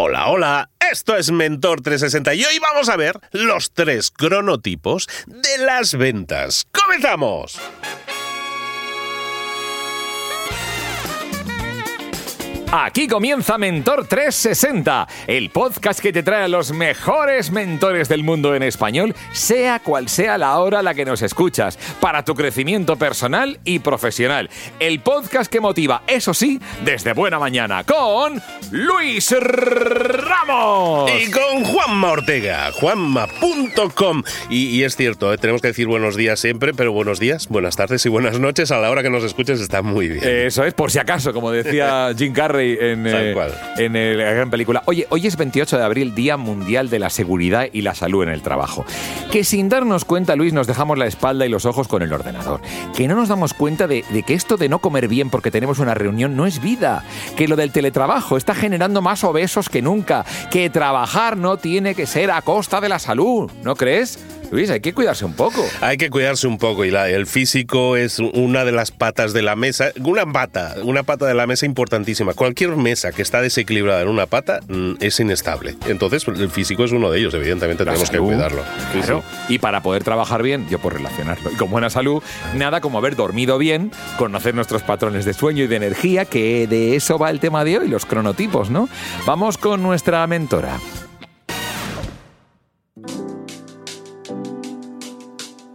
Hola, 0.00 0.28
hola, 0.28 0.70
esto 0.92 1.16
es 1.16 1.32
Mentor 1.32 1.80
360 1.80 2.32
y 2.34 2.44
hoy 2.44 2.60
vamos 2.60 2.88
a 2.88 2.96
ver 2.96 3.18
los 3.32 3.72
tres 3.72 4.12
cronotipos 4.12 5.08
de 5.26 5.58
las 5.58 5.98
ventas. 5.98 6.68
¡Comenzamos! 6.70 7.58
Aquí 12.70 13.08
comienza 13.08 13.56
Mentor 13.56 14.06
360, 14.06 15.08
el 15.26 15.48
podcast 15.48 16.00
que 16.00 16.12
te 16.12 16.22
trae 16.22 16.44
a 16.44 16.48
los 16.48 16.70
mejores 16.70 17.50
mentores 17.50 18.10
del 18.10 18.22
mundo 18.22 18.54
en 18.54 18.62
español, 18.62 19.14
sea 19.32 19.80
cual 19.80 20.10
sea 20.10 20.36
la 20.36 20.58
hora 20.58 20.80
a 20.80 20.82
la 20.82 20.92
que 20.92 21.06
nos 21.06 21.22
escuchas, 21.22 21.78
para 21.98 22.26
tu 22.26 22.34
crecimiento 22.34 22.96
personal 22.96 23.58
y 23.64 23.78
profesional. 23.78 24.50
El 24.80 25.00
podcast 25.00 25.50
que 25.50 25.60
motiva, 25.60 26.02
eso 26.06 26.34
sí, 26.34 26.60
desde 26.84 27.14
buena 27.14 27.38
mañana, 27.38 27.84
con 27.84 28.42
Luis 28.70 29.34
Ramos. 29.40 31.10
Y 31.10 31.30
con 31.30 31.64
Juanma 31.64 32.10
Ortega, 32.10 32.70
juanma.com. 32.72 34.24
Y, 34.50 34.76
y, 34.76 34.84
es 34.84 34.94
cierto, 34.94 35.32
¿eh? 35.32 35.38
tenemos 35.38 35.62
que 35.62 35.68
decir 35.68 35.86
buenos 35.86 36.16
días 36.16 36.38
siempre, 36.38 36.74
pero 36.74 36.92
buenos 36.92 37.18
días, 37.18 37.48
buenas 37.48 37.76
tardes 37.76 38.04
y 38.04 38.10
buenas 38.10 38.38
noches 38.38 38.70
a 38.72 38.78
la 38.78 38.90
hora 38.90 39.02
que 39.02 39.08
nos 39.08 39.24
escuches 39.24 39.58
está 39.58 39.80
muy 39.80 40.08
bien. 40.08 40.22
Eso 40.22 40.64
es, 40.64 40.74
por 40.74 40.90
si 40.90 40.98
acaso, 40.98 41.32
como 41.32 41.50
decía 41.50 42.10
Jim 42.18 42.34
Carrey 42.34 42.57
en, 42.58 43.06
eh, 43.06 43.34
en 43.76 43.96
el, 43.96 44.18
la 44.18 44.32
gran 44.32 44.50
película. 44.50 44.82
Oye, 44.86 45.06
hoy 45.10 45.26
es 45.26 45.36
28 45.36 45.78
de 45.78 45.84
abril, 45.84 46.14
Día 46.14 46.36
Mundial 46.36 46.90
de 46.90 46.98
la 46.98 47.10
Seguridad 47.10 47.68
y 47.72 47.82
la 47.82 47.94
Salud 47.94 48.22
en 48.22 48.28
el 48.28 48.42
Trabajo. 48.42 48.84
Que 49.30 49.44
sin 49.44 49.68
darnos 49.68 50.04
cuenta, 50.04 50.36
Luis, 50.36 50.52
nos 50.52 50.66
dejamos 50.66 50.98
la 50.98 51.06
espalda 51.06 51.46
y 51.46 51.48
los 51.48 51.64
ojos 51.64 51.88
con 51.88 52.02
el 52.02 52.12
ordenador. 52.12 52.60
Que 52.96 53.08
no 53.08 53.14
nos 53.14 53.28
damos 53.28 53.54
cuenta 53.54 53.86
de, 53.86 54.04
de 54.10 54.22
que 54.22 54.34
esto 54.34 54.56
de 54.56 54.68
no 54.68 54.78
comer 54.78 55.08
bien 55.08 55.30
porque 55.30 55.50
tenemos 55.50 55.78
una 55.78 55.94
reunión 55.94 56.36
no 56.36 56.46
es 56.46 56.60
vida. 56.60 57.04
Que 57.36 57.48
lo 57.48 57.56
del 57.56 57.72
teletrabajo 57.72 58.36
está 58.36 58.54
generando 58.54 59.02
más 59.02 59.24
obesos 59.24 59.68
que 59.68 59.82
nunca. 59.82 60.24
Que 60.50 60.70
trabajar 60.70 61.36
no 61.36 61.56
tiene 61.56 61.94
que 61.94 62.06
ser 62.06 62.30
a 62.30 62.42
costa 62.42 62.80
de 62.80 62.88
la 62.88 62.98
salud. 62.98 63.50
¿No 63.62 63.76
crees? 63.76 64.18
Luis, 64.50 64.70
hay 64.70 64.80
que 64.80 64.94
cuidarse 64.94 65.26
un 65.26 65.34
poco. 65.34 65.62
Hay 65.82 65.98
que 65.98 66.08
cuidarse 66.08 66.46
un 66.46 66.56
poco 66.56 66.84
y 66.86 66.90
la, 66.90 67.10
el 67.10 67.26
físico 67.26 67.96
es 67.96 68.18
una 68.18 68.64
de 68.64 68.72
las 68.72 68.90
patas 68.90 69.34
de 69.34 69.42
la 69.42 69.56
mesa, 69.56 69.90
una 70.02 70.24
pata, 70.24 70.76
una 70.84 71.02
pata 71.02 71.26
de 71.26 71.34
la 71.34 71.46
mesa 71.46 71.66
importantísima. 71.66 72.32
Cualquier 72.32 72.70
mesa 72.76 73.12
que 73.12 73.20
está 73.20 73.42
desequilibrada 73.42 74.00
en 74.00 74.08
una 74.08 74.24
pata 74.24 74.60
mm, 74.68 74.94
es 75.00 75.20
inestable. 75.20 75.76
Entonces, 75.86 76.26
el 76.28 76.50
físico 76.50 76.84
es 76.84 76.92
uno 76.92 77.10
de 77.10 77.18
ellos, 77.18 77.34
evidentemente 77.34 77.84
La 77.84 77.92
tenemos 77.92 78.08
salud, 78.08 78.22
que 78.22 78.26
cuidarlo. 78.34 78.62
Sí, 78.92 78.98
Claro. 79.00 79.22
sí. 79.48 79.54
Y 79.54 79.58
para 79.58 79.82
poder 79.82 80.02
trabajar 80.02 80.42
bien, 80.42 80.66
yo 80.70 80.78
por 80.78 80.94
relacionarlo, 80.94 81.50
y 81.52 81.56
con 81.56 81.70
buena 81.70 81.90
salud, 81.90 82.22
nada 82.54 82.80
como 82.80 82.96
haber 82.98 83.16
dormido 83.16 83.58
bien, 83.58 83.92
conocer 84.16 84.54
nuestros 84.54 84.82
patrones 84.82 85.26
de 85.26 85.34
sueño 85.34 85.64
y 85.64 85.66
de 85.66 85.76
energía, 85.76 86.24
que 86.24 86.66
de 86.66 86.96
eso 86.96 87.18
va 87.18 87.28
el 87.30 87.40
tema 87.40 87.64
de 87.64 87.78
hoy, 87.80 87.88
los 87.88 88.06
cronotipos, 88.06 88.70
¿no? 88.70 88.88
Vamos 89.26 89.58
con 89.58 89.82
nuestra 89.82 90.26
mentora. 90.26 90.78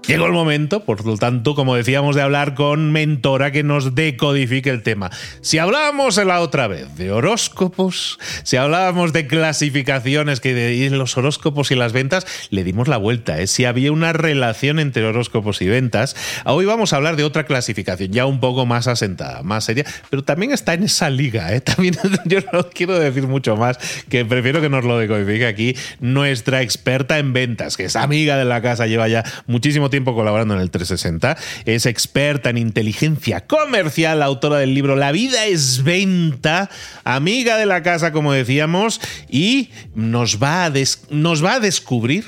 Llegó 0.07 0.25
el 0.25 0.33
momento, 0.33 0.83
por 0.83 1.05
lo 1.05 1.15
tanto, 1.15 1.55
como 1.55 1.75
decíamos, 1.75 2.13
de 2.13 2.21
hablar 2.21 2.55
con 2.55 2.91
mentora 2.91 3.51
que 3.51 3.63
nos 3.63 3.95
decodifique 3.95 4.69
el 4.69 4.83
tema. 4.83 5.09
Si 5.39 5.59
hablábamos 5.59 6.17
la 6.17 6.41
otra 6.41 6.67
vez 6.67 6.93
de 6.97 7.09
horóscopos, 7.09 8.19
si 8.43 8.57
hablábamos 8.57 9.13
de 9.13 9.27
clasificaciones 9.27 10.41
que 10.41 10.53
de 10.53 10.89
los 10.89 11.17
horóscopos 11.17 11.71
y 11.71 11.75
las 11.75 11.93
ventas, 11.93 12.27
le 12.49 12.65
dimos 12.65 12.89
la 12.89 12.97
vuelta, 12.97 13.39
¿eh? 13.39 13.47
si 13.47 13.63
había 13.63 13.93
una 13.93 14.11
relación 14.11 14.79
entre 14.79 15.05
horóscopos 15.05 15.61
y 15.61 15.69
ventas. 15.69 16.17
Hoy 16.43 16.65
vamos 16.65 16.91
a 16.91 16.97
hablar 16.97 17.15
de 17.15 17.23
otra 17.23 17.45
clasificación, 17.45 18.11
ya 18.11 18.25
un 18.25 18.41
poco 18.41 18.65
más 18.65 18.87
asentada, 18.87 19.41
más 19.41 19.63
seria, 19.63 19.85
pero 20.09 20.21
también 20.25 20.51
está 20.51 20.73
en 20.73 20.83
esa 20.83 21.09
liga. 21.09 21.53
¿eh? 21.55 21.61
También 21.73 21.95
yo 22.25 22.39
no 22.51 22.69
quiero 22.69 22.99
decir 22.99 23.25
mucho 23.25 23.55
más, 23.55 23.79
que 24.09 24.25
prefiero 24.25 24.59
que 24.59 24.67
nos 24.67 24.83
lo 24.83 24.97
decodifique 24.97 25.45
aquí 25.45 25.77
nuestra 26.01 26.61
experta 26.61 27.19
en 27.19 27.31
ventas, 27.31 27.77
que 27.77 27.85
es 27.85 27.95
amiga 27.95 28.35
de 28.35 28.43
la 28.43 28.61
casa, 28.61 28.85
lleva 28.85 29.07
ya 29.07 29.23
muchísimo 29.47 29.89
tiempo 29.89 29.92
colaborando 30.01 30.53
en 30.55 30.61
el 30.61 30.71
360, 30.71 31.37
es 31.65 31.85
experta 31.85 32.49
en 32.49 32.57
inteligencia 32.57 33.45
comercial, 33.45 34.23
autora 34.23 34.57
del 34.57 34.73
libro 34.73 34.95
La 34.95 35.11
vida 35.11 35.45
es 35.45 35.83
venta, 35.83 36.69
amiga 37.03 37.57
de 37.57 37.65
la 37.65 37.83
casa, 37.83 38.11
como 38.11 38.33
decíamos, 38.33 38.99
y 39.29 39.69
nos 39.95 40.41
va 40.41 40.65
a, 40.65 40.69
des- 40.69 41.03
nos 41.09 41.43
va 41.43 41.55
a 41.55 41.59
descubrir 41.59 42.25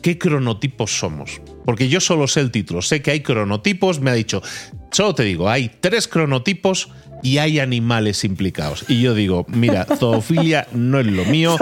qué 0.00 0.18
cronotipos 0.18 0.98
somos. 0.98 1.40
Porque 1.64 1.88
yo 1.88 2.00
solo 2.00 2.26
sé 2.26 2.40
el 2.40 2.50
título, 2.50 2.82
sé 2.82 3.02
que 3.02 3.12
hay 3.12 3.20
cronotipos, 3.20 4.00
me 4.00 4.10
ha 4.10 4.14
dicho, 4.14 4.42
solo 4.90 5.14
te 5.14 5.22
digo, 5.22 5.48
hay 5.48 5.70
tres 5.80 6.08
cronotipos 6.08 6.88
y 7.22 7.38
hay 7.38 7.60
animales 7.60 8.24
implicados. 8.24 8.84
Y 8.88 9.00
yo 9.00 9.14
digo, 9.14 9.46
mira, 9.48 9.84
zoofilia 9.98 10.66
no 10.72 10.98
es 10.98 11.06
lo 11.06 11.24
mío, 11.24 11.56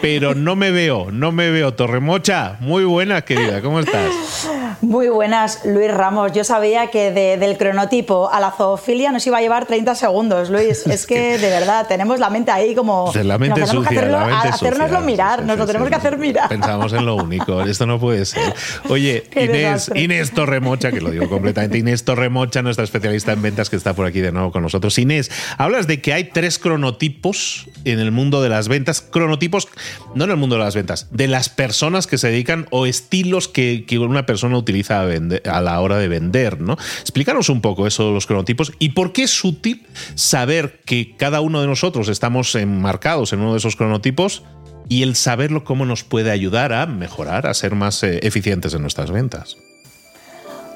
pero 0.00 0.34
no 0.34 0.56
me 0.56 0.70
veo, 0.70 1.10
no 1.10 1.30
me 1.30 1.50
veo. 1.50 1.74
Torremocha, 1.74 2.56
muy 2.60 2.84
buena, 2.84 3.20
querida, 3.22 3.60
¿cómo 3.60 3.80
estás? 3.80 4.48
Muy 4.80 5.08
buenas, 5.08 5.64
Luis 5.64 5.90
Ramos. 5.92 6.32
Yo 6.32 6.44
sabía 6.44 6.88
que 6.88 7.10
de- 7.10 7.36
del 7.36 7.56
cronotipo 7.58 8.30
a 8.30 8.40
la 8.40 8.50
zoofilia 8.52 9.10
nos 9.12 9.26
iba 9.26 9.38
a 9.38 9.40
llevar 9.40 9.66
30 9.66 9.94
segundos, 9.94 10.50
Luis. 10.50 10.86
Es 10.94 11.06
que 11.06 11.38
de 11.38 11.48
verdad 11.50 11.86
tenemos 11.88 12.18
la 12.20 12.30
mente 12.30 12.50
ahí 12.50 12.74
como. 12.74 13.12
La 13.22 13.38
mente 13.38 13.60
nos 13.60 13.70
tenemos 13.70 13.88
que 13.88 13.94
sucia, 13.94 14.00
hacerlo- 14.00 14.20
la 14.20 14.26
mente 14.26 14.48
hacérnoslo 14.48 14.86
sucia. 14.98 15.00
mirar, 15.06 15.40
Sí, 15.40 15.46
nos 15.46 15.54
sí, 15.54 15.58
lo 15.58 15.64
sí, 15.64 15.66
tenemos 15.68 15.88
que 15.88 15.94
hacer 15.94 16.18
mirar. 16.18 16.48
Pensamos 16.48 16.92
en 16.92 17.06
lo 17.06 17.16
único, 17.16 17.62
esto 17.62 17.86
no 17.86 17.98
puede 17.98 18.24
ser. 18.24 18.54
Oye, 18.88 19.24
Qué 19.30 19.44
Inés, 19.44 19.56
desastre. 19.56 20.00
Inés 20.02 20.30
Torremocha, 20.32 20.92
que 20.92 21.00
lo 21.00 21.10
digo 21.10 21.28
completamente, 21.28 21.78
Inés 21.78 22.04
Torremocha, 22.04 22.62
nuestra 22.62 22.84
especialista 22.84 23.32
en 23.32 23.42
ventas 23.42 23.70
que 23.70 23.76
está 23.76 23.94
por 23.94 24.06
aquí 24.06 24.20
de 24.20 24.32
nuevo 24.32 24.52
con 24.52 24.62
nosotros. 24.62 24.98
Inés, 24.98 25.30
hablas 25.58 25.86
de 25.86 26.00
que 26.00 26.12
hay 26.12 26.24
tres 26.24 26.58
cronotipos 26.58 27.68
en 27.84 27.98
el 28.00 28.12
mundo 28.12 28.42
de 28.42 28.48
las 28.48 28.68
ventas, 28.68 29.00
cronotipos, 29.00 29.68
no 30.14 30.24
en 30.24 30.30
el 30.30 30.36
mundo 30.36 30.56
de 30.56 30.62
las 30.64 30.74
ventas, 30.74 31.08
de 31.10 31.28
las 31.28 31.48
personas 31.48 32.06
que 32.06 32.18
se 32.18 32.28
dedican 32.28 32.66
o 32.70 32.86
estilos 32.86 33.48
que, 33.48 33.84
que 33.86 33.98
una 33.98 34.26
persona 34.26 34.56
utiliza 34.64 35.02
a, 35.02 35.60
la 35.60 35.80
hora 35.80 35.98
de 35.98 36.08
vender, 36.08 36.60
¿no? 36.60 36.76
Explícanos 37.00 37.48
un 37.48 37.60
poco 37.60 37.86
eso 37.86 38.06
de 38.06 38.12
los 38.12 38.26
cronotipos 38.26 38.72
y 38.78 38.90
por 38.90 39.12
qué 39.12 39.24
es 39.24 39.44
útil 39.44 39.86
saber 40.14 40.80
que 40.84 41.16
cada 41.16 41.40
uno 41.40 41.60
de 41.60 41.66
nosotros 41.66 42.08
estamos 42.08 42.54
enmarcados 42.54 43.32
en 43.32 43.40
uno 43.40 43.52
de 43.52 43.58
esos 43.58 43.76
cronotipos 43.76 44.42
y 44.88 45.02
el 45.02 45.16
saberlo 45.16 45.64
cómo 45.64 45.86
nos 45.86 46.04
puede 46.04 46.30
ayudar 46.30 46.72
a 46.72 46.86
mejorar, 46.86 47.46
a 47.46 47.54
ser 47.54 47.74
más 47.74 48.02
eh, 48.02 48.20
eficientes 48.22 48.74
en 48.74 48.82
nuestras 48.82 49.10
ventas. 49.10 49.56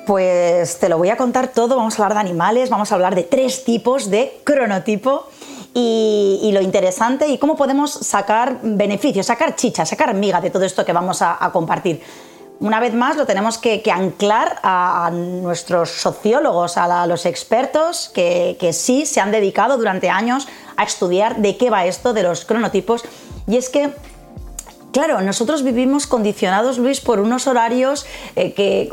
Pues 0.06 0.78
te 0.78 0.88
lo 0.88 0.96
voy 0.96 1.10
a 1.10 1.16
contar 1.16 1.48
todo. 1.48 1.76
Vamos 1.76 1.98
a 1.98 2.02
hablar 2.02 2.14
de 2.14 2.28
animales, 2.28 2.70
vamos 2.70 2.90
a 2.90 2.94
hablar 2.94 3.14
de 3.14 3.24
tres 3.24 3.64
tipos 3.64 4.10
de 4.10 4.32
cronotipo 4.44 5.28
y, 5.74 6.50
lo 6.52 6.62
interesante 6.62 7.28
y 7.28 7.36
cómo 7.36 7.56
podemos 7.56 7.92
sacar 7.92 8.58
beneficios, 8.62 9.26
sacar 9.26 9.54
chicha, 9.54 9.84
sacar 9.84 10.14
miga 10.14 10.40
de 10.40 10.50
todo 10.50 10.64
esto 10.64 10.84
que 10.84 10.94
vamos 10.94 11.20
a 11.20 11.50
compartir. 11.52 12.00
Una 12.60 12.80
vez 12.80 12.92
más, 12.92 13.16
lo 13.16 13.24
tenemos 13.24 13.56
que, 13.56 13.82
anclar 13.92 14.58
a, 14.64 15.10
nuestros 15.12 15.90
sociólogos, 15.90 16.76
a, 16.76 17.06
los 17.06 17.24
expertos 17.24 18.10
que, 18.12 18.70
sí 18.72 19.06
se 19.06 19.20
han 19.20 19.30
dedicado 19.30 19.76
durante 19.76 20.10
años 20.10 20.48
a 20.76 20.82
estudiar 20.82 21.36
de 21.36 21.56
qué 21.56 21.70
va 21.70 21.86
esto 21.86 22.12
de 22.12 22.24
los 22.24 22.44
cronotipos. 22.44 23.04
Y 23.46 23.56
es 23.56 23.68
que 23.68 23.92
Claro, 24.90 25.20
nosotros 25.20 25.62
vivimos 25.62 26.06
condicionados, 26.06 26.78
Luis, 26.78 27.02
por 27.02 27.20
unos 27.20 27.46
horarios 27.46 28.06
eh, 28.36 28.54
que, 28.54 28.88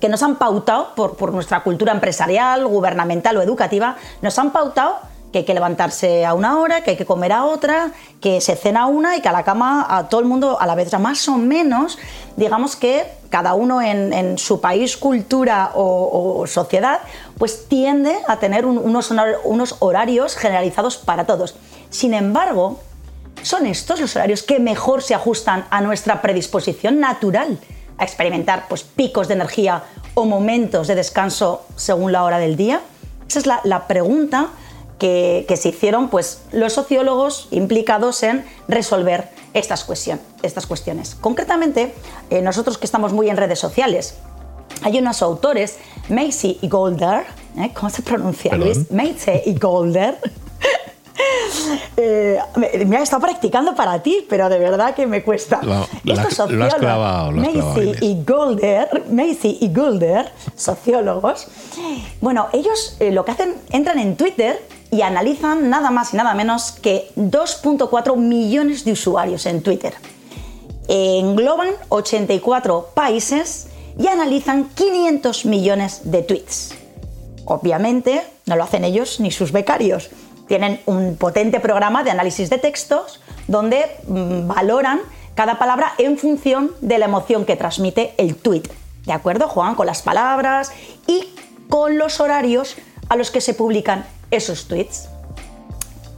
que 0.00 0.08
nos 0.08 0.22
han 0.22 0.36
pautado 0.36 0.94
por 0.94 1.32
nuestra 1.32 1.62
cultura 1.62 1.92
empresarial, 1.92 2.66
gubernamental 2.66 3.36
o 3.36 3.42
educativa, 3.42 3.96
nos 4.22 4.38
han 4.38 4.50
pautado 4.50 4.96
que 5.32 5.38
hay 5.38 5.44
que 5.44 5.54
levantarse 5.54 6.24
a 6.24 6.34
una 6.34 6.58
hora, 6.58 6.82
que 6.82 6.92
hay 6.92 6.96
que 6.96 7.04
comer 7.04 7.32
a 7.32 7.44
otra, 7.44 7.92
que 8.20 8.40
se 8.40 8.56
cena 8.56 8.82
a 8.82 8.86
una 8.86 9.16
y 9.16 9.20
que 9.20 9.28
a 9.28 9.32
la 9.32 9.44
cama 9.44 9.86
a 9.88 10.08
todo 10.08 10.20
el 10.20 10.26
mundo 10.26 10.58
a 10.60 10.66
la 10.66 10.74
vez. 10.74 10.92
Más 10.98 11.28
o 11.28 11.36
menos, 11.36 11.98
digamos 12.36 12.76
que 12.76 13.06
cada 13.28 13.54
uno 13.54 13.82
en, 13.82 14.38
su 14.38 14.60
país, 14.60 14.96
cultura 14.96 15.72
o, 15.74 16.46
sociedad, 16.46 17.00
pues 17.36 17.68
tiende 17.68 18.18
a 18.26 18.38
tener 18.38 18.64
un- 18.64 18.78
unos, 18.78 19.76
horarios 19.80 20.34
generalizados 20.34 20.96
para 20.96 21.26
todos. 21.26 21.56
Sin 21.90 22.14
embargo, 22.14 22.80
son 23.42 23.66
estos 23.66 24.00
los 24.00 24.16
horarios 24.16 24.42
que 24.42 24.58
mejor 24.58 25.02
se 25.02 25.14
ajustan 25.14 25.66
a 25.70 25.80
nuestra 25.80 26.22
predisposición 26.22 27.00
natural 27.00 27.58
a 27.98 28.04
experimentar 28.04 28.66
pues, 28.68 28.82
picos 28.82 29.28
de 29.28 29.34
energía 29.34 29.82
o 30.14 30.24
momentos 30.24 30.86
de 30.86 30.94
descanso 30.94 31.66
según 31.76 32.12
la 32.12 32.24
hora 32.24 32.38
del 32.38 32.56
día? 32.56 32.80
Esa 33.28 33.40
es 33.40 33.46
la 33.46 33.86
pregunta 33.86 34.48
que, 34.98 35.44
que 35.48 35.56
se 35.56 35.68
hicieron 35.70 36.08
pues, 36.08 36.42
los 36.52 36.72
sociólogos 36.72 37.48
implicados 37.50 38.22
en 38.22 38.44
resolver 38.66 39.28
estas, 39.54 39.84
cuestión- 39.84 40.20
estas 40.42 40.66
cuestiones. 40.66 41.14
Concretamente, 41.14 41.94
eh, 42.30 42.42
nosotros 42.42 42.78
que 42.78 42.86
estamos 42.86 43.12
muy 43.12 43.28
en 43.30 43.36
redes 43.36 43.58
sociales, 43.58 44.14
hay 44.82 44.98
unos 44.98 45.22
autores, 45.22 45.76
Macy 46.08 46.58
y 46.62 46.68
Golder, 46.68 47.24
¿eh? 47.56 47.70
¿cómo 47.74 47.90
se 47.90 48.02
pronuncia, 48.02 48.50
Perdón. 48.50 48.68
Luis? 48.68 48.90
Macy 48.90 49.42
y 49.46 49.54
Golder. 49.58 50.18
Eh, 51.96 52.38
me, 52.54 52.84
me 52.84 52.96
he 52.98 53.02
estado 53.02 53.20
practicando 53.22 53.74
para 53.74 54.00
ti, 54.04 54.24
pero 54.28 54.48
de 54.48 54.56
verdad 54.60 54.94
que 54.94 55.04
me 55.04 55.24
cuesta. 55.24 55.58
Lo- 55.62 55.86
Estos 56.04 56.34
sociólogos, 56.34 56.74
clavado, 56.76 57.32
Macy 57.32 57.92
y 58.00 58.22
Golder, 58.24 59.04
Macy 59.10 59.58
y 59.60 59.74
Golder, 59.74 60.30
sociólogos, 60.54 61.48
bueno, 62.20 62.46
ellos 62.52 62.96
eh, 63.00 63.10
lo 63.10 63.24
que 63.24 63.32
hacen, 63.32 63.56
entran 63.70 63.98
en 63.98 64.16
Twitter 64.16 64.62
y 64.90 65.02
analizan 65.02 65.70
nada 65.70 65.90
más 65.90 66.14
y 66.14 66.16
nada 66.16 66.34
menos 66.34 66.72
que 66.72 67.10
2.4 67.16 68.16
millones 68.16 68.84
de 68.84 68.92
usuarios 68.92 69.46
en 69.46 69.62
Twitter. 69.62 69.94
Engloban 70.88 71.68
84 71.90 72.90
países 72.94 73.68
y 73.98 74.06
analizan 74.06 74.70
500 74.74 75.44
millones 75.44 76.10
de 76.10 76.22
tweets. 76.22 76.74
Obviamente 77.44 78.22
no 78.46 78.56
lo 78.56 78.64
hacen 78.64 78.84
ellos 78.84 79.20
ni 79.20 79.30
sus 79.30 79.52
becarios. 79.52 80.10
Tienen 80.46 80.80
un 80.86 81.16
potente 81.16 81.60
programa 81.60 82.04
de 82.04 82.10
análisis 82.10 82.48
de 82.48 82.58
textos 82.58 83.20
donde 83.48 83.84
mm, 84.06 84.46
valoran 84.46 85.00
cada 85.34 85.58
palabra 85.58 85.92
en 85.98 86.18
función 86.18 86.72
de 86.80 86.98
la 86.98 87.04
emoción 87.04 87.44
que 87.44 87.56
transmite 87.56 88.14
el 88.16 88.36
tweet. 88.36 88.62
¿De 89.04 89.12
acuerdo? 89.12 89.48
Juegan 89.48 89.74
con 89.74 89.86
las 89.86 90.02
palabras 90.02 90.72
y 91.06 91.28
con 91.68 91.98
los 91.98 92.20
horarios 92.20 92.76
a 93.08 93.16
los 93.16 93.30
que 93.30 93.40
se 93.40 93.54
publican 93.54 94.04
esos 94.30 94.66
tweets. 94.66 95.08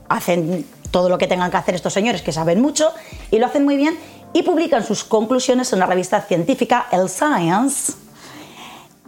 Hacen 0.08 0.66
todo 0.90 1.08
lo 1.08 1.18
que 1.18 1.26
tengan 1.26 1.50
que 1.50 1.56
hacer 1.56 1.74
estos 1.74 1.92
señores 1.92 2.22
que 2.22 2.32
saben 2.32 2.60
mucho 2.60 2.92
y 3.30 3.38
lo 3.38 3.46
hacen 3.46 3.64
muy 3.64 3.76
bien 3.76 3.96
y 4.32 4.42
publican 4.42 4.84
sus 4.84 5.04
conclusiones 5.04 5.72
en 5.72 5.78
una 5.78 5.86
revista 5.86 6.20
científica, 6.22 6.86
El 6.92 7.08
Science. 7.08 7.92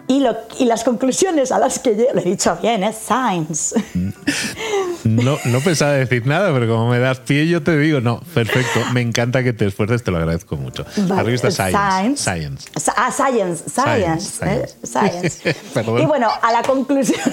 Y, 0.09 0.21
las 0.67 0.85
conclusiones 0.85 1.53
a 1.53 1.59
las 1.59 1.79
que 1.79 1.97
yo, 1.97 2.05
lo 2.13 2.21
he 2.21 2.25
dicho 2.25 2.59
bien, 2.61 2.83
es 2.83 2.97
Science. 2.97 3.75
No, 5.05 5.39
no 5.47 5.61
pensaba 5.61 5.93
decir 5.93 6.27
nada, 6.27 6.53
pero 6.53 6.69
como 6.69 6.89
me 6.89 6.99
das 6.99 7.21
pie, 7.21 7.49
yo 7.49 7.63
te 7.63 7.79
digo, 7.79 8.01
no, 8.01 8.21
perfecto, 8.35 8.81
me 8.93 9.01
encanta 9.01 9.43
que 9.43 9.53
te 9.53 9.67
esfuerces, 9.67 10.03
te 10.05 10.11
lo 10.11 10.19
agradezco 10.19 10.57
mucho. 10.57 10.85
la 11.09 11.23
revista 11.23 11.51
Science. 11.51 12.23
Science. 12.23 12.69
Ah, 12.97 13.11
Science, 13.11 13.65
Science. 13.71 14.69
Science. 14.85 15.51
¿eh? 15.51 15.57
y 16.03 16.07
bueno, 16.07 16.29
a 16.43 16.53
la 16.53 16.63
conclusión. 16.63 17.33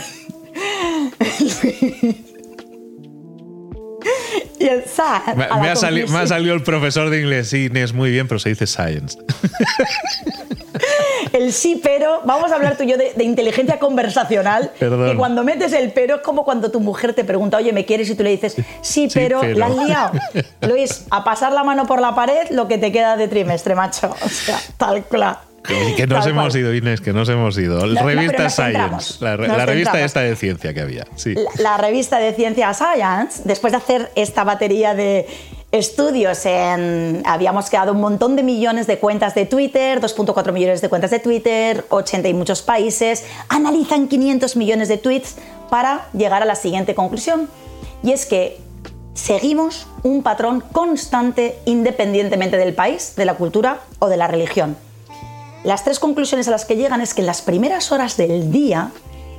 Y 4.59 4.67
el 4.67 4.83
science. 4.85 5.35
Me, 5.35 5.45
ha 5.69 5.75
salido, 6.27 6.53
el 6.55 6.63
profesor 6.63 7.09
de 7.09 7.21
inglés. 7.21 7.49
Sí, 7.49 7.65
Inés, 7.65 7.93
muy 7.93 8.11
bien, 8.11 8.27
pero 8.27 8.39
se 8.39 8.49
dice 8.49 8.67
science. 8.67 9.17
el 11.33 11.53
sí, 11.53 11.79
pero. 11.81 12.21
Vamos 12.25 12.51
a 12.51 12.55
hablar 12.55 12.77
tú 12.77 12.83
y 12.83 12.87
yo 12.91 12.97
de, 12.97 13.13
inteligencia 13.23 13.79
conversacional. 13.79 14.71
Perdón. 14.79 15.11
Que 15.11 15.17
cuando 15.17 15.43
metes 15.43 15.73
el 15.73 15.91
pero 15.91 16.15
es 16.15 16.21
como 16.21 16.43
cuando 16.43 16.71
tu 16.71 16.79
mujer 16.79 17.13
te 17.13 17.23
pregunta, 17.23 17.57
oye, 17.57 17.73
¿me 17.73 17.85
quieres? 17.85 18.09
Y 18.09 18.15
tú 18.15 18.23
le 18.23 18.31
dices, 18.31 18.55
sí, 18.81 19.09
pero, 19.13 19.41
¿la 19.43 19.67
has 19.67 19.75
liado? 19.75 20.11
Luis, 20.61 21.05
a 21.09 21.23
pasar 21.23 21.53
la 21.53 21.63
mano 21.63 21.85
por 21.85 22.01
la 22.01 22.15
pared 22.15 22.49
lo 22.51 22.67
que 22.67 22.77
te 22.77 22.91
queda 22.91 23.17
de 23.17 23.27
trimestre, 23.27 23.75
macho. 23.75 24.15
O 24.21 24.29
sea, 24.29 24.59
tal 24.77 25.03
cual. 25.05 25.37
Que, 25.63 26.07
nos 26.07 26.25
hemos 26.25 26.55
ido, 26.55 26.73
Inés, 26.73 27.01
que 27.01 27.13
nos 27.13 27.29
hemos 27.29 27.57
ido. 27.57 27.85
La 27.85 28.03
revista 28.03 28.49
Science, 28.49 29.23
la, 29.23 29.35
revista 29.65 30.03
esta 30.03 30.21
de 30.21 30.35
ciencia 30.35 30.73
que 30.73 30.81
había. 30.81 31.05
Sí. 31.15 31.35
La, 31.57 31.77
revista 31.77 32.19
de 32.19 32.33
ciencia 32.33 32.73
Science, 32.73 33.41
después 33.45 33.71
de 33.71 33.77
hacer 33.77 34.11
esta 34.15 34.43
batería 34.43 34.93
de 34.93 35.27
estudios 35.71 36.45
en... 36.45 37.21
Habíamos 37.25 37.69
quedado 37.69 37.91
un 37.91 38.01
montón 38.01 38.35
de 38.35 38.43
millones 38.43 38.87
de 38.87 38.97
cuentas 38.97 39.35
de 39.35 39.45
Twitter, 39.45 40.01
2.4 40.01 40.51
millones 40.51 40.81
de 40.81 40.89
cuentas 40.89 41.11
de 41.11 41.19
Twitter, 41.19 41.85
80 41.89 42.27
y 42.27 42.33
muchos 42.33 42.61
países, 42.61 43.25
analizan 43.49 44.07
500 44.07 44.55
millones 44.55 44.87
de 44.87 44.97
tweets 44.97 45.35
para 45.69 46.07
llegar 46.13 46.41
a 46.41 46.45
la 46.45 46.55
siguiente 46.55 46.95
conclusión. 46.95 47.49
Y 48.01 48.11
es 48.11 48.25
que 48.25 48.57
seguimos 49.13 49.87
un 50.03 50.23
patrón 50.23 50.61
constante 50.71 51.59
independientemente 51.65 52.57
del 52.57 52.73
país, 52.73 53.13
de 53.15 53.25
la 53.25 53.35
cultura 53.35 53.81
o 53.99 54.07
de 54.07 54.17
la 54.17 54.27
religión. 54.27 54.77
Las 55.63 55.83
tres 55.83 55.99
conclusiones 55.99 56.47
a 56.47 56.51
las 56.51 56.63
que 56.65 56.77
llegan 56.77 57.01
es 57.01 57.13
que 57.13 57.21
en 57.21 57.27
las 57.27 57.41
primeras 57.41 57.91
horas 57.91 58.15
del 58.15 58.51
día, 58.51 58.91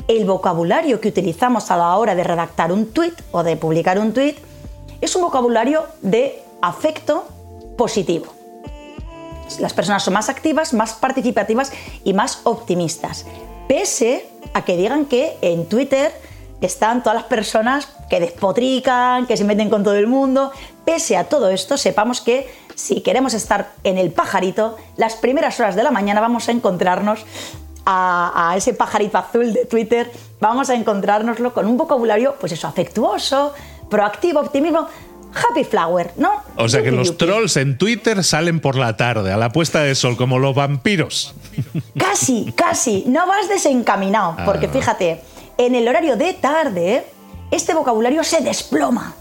el 0.07 0.27
vocabulario 0.27 1.01
que 1.01 1.09
utilizamos 1.09 1.71
a 1.71 1.79
la 1.79 1.97
hora 1.97 2.15
de 2.15 2.25
redactar 2.25 2.73
un 2.73 2.93
tweet 2.93 3.15
o 3.33 3.43
de 3.43 3.57
publicar 3.57 3.99
un 3.99 4.13
tweet 4.13 4.37
es 5.01 5.17
un 5.17 5.23
vocabulario 5.23 5.87
de 6.03 6.43
afecto 6.61 7.27
positivo. 7.79 8.27
Las 9.61 9.73
personas 9.73 10.03
son 10.03 10.15
más 10.15 10.29
activas, 10.29 10.75
más 10.75 10.93
participativas 10.93 11.73
y 12.05 12.13
más 12.13 12.41
optimistas. 12.45 13.25
Pese 13.67 14.29
a 14.53 14.65
que 14.65 14.77
digan 14.77 15.07
que 15.07 15.39
en 15.41 15.67
Twitter 15.67 16.13
están 16.61 17.03
todas 17.03 17.17
las 17.17 17.25
personas 17.25 17.89
que 18.11 18.21
despotrican, 18.21 19.27
que 19.27 19.39
se 19.39 19.45
meten 19.45 19.71
con 19.71 19.83
todo 19.83 19.95
el 19.95 20.07
mundo. 20.07 20.53
Pese 20.85 21.17
a 21.17 21.25
todo 21.25 21.49
esto, 21.49 21.79
sepamos 21.79 22.21
que 22.21 22.47
si 22.75 23.01
queremos 23.01 23.35
estar 23.35 23.73
en 23.85 23.99
el 23.99 24.11
pajarito, 24.13 24.77
las 24.97 25.15
primeras 25.15 25.59
horas 25.61 25.77
de 25.77 25.83
la 25.83 25.91
mañana 25.91 26.21
vamos 26.21 26.49
a 26.49 26.53
encontrarnos 26.53 27.25
a, 27.87 28.55
ese 28.57 28.75
pajarito 28.75 29.19
azul 29.19 29.53
de 29.53 29.65
Twitter, 29.65 30.11
vamos 30.41 30.71
a 30.71 30.75
encontrárnoslo 30.75 31.53
con 31.53 31.67
un 31.67 31.77
vocabulario, 31.77 32.37
pues 32.39 32.53
eso, 32.53 32.69
afectuoso, 32.69 33.53
proactivo, 33.89 34.41
optimismo. 34.41 34.87
Happy 35.33 35.63
Flower, 35.63 36.11
¿no? 36.17 36.43
O 36.57 36.69
sea 36.69 36.83
que 36.83 36.91
los 36.91 37.17
trolls 37.17 37.57
en 37.57 37.79
Twitter 37.79 38.25
salen 38.25 38.59
por 38.59 38.75
la 38.75 38.97
tarde, 38.97 39.33
a 39.33 39.37
la 39.37 39.51
puesta 39.51 39.81
de 39.81 39.95
sol, 39.95 40.17
como 40.17 40.41
los 40.41 40.57
vampiros. 40.57 41.35
Casi, 41.97 42.53
casi. 42.57 43.05
No 43.07 43.29
vas 43.29 43.49
desencaminado, 43.49 44.37
porque 44.45 44.67
ah. 44.67 44.71
fíjate, 44.73 45.21
en 45.57 45.77
el 45.77 45.87
horario 45.87 46.17
de 46.17 46.33
tarde, 46.35 47.05
este 47.53 47.75
vocabulario 47.75 48.25
se 48.25 48.41
desploma. 48.41 49.15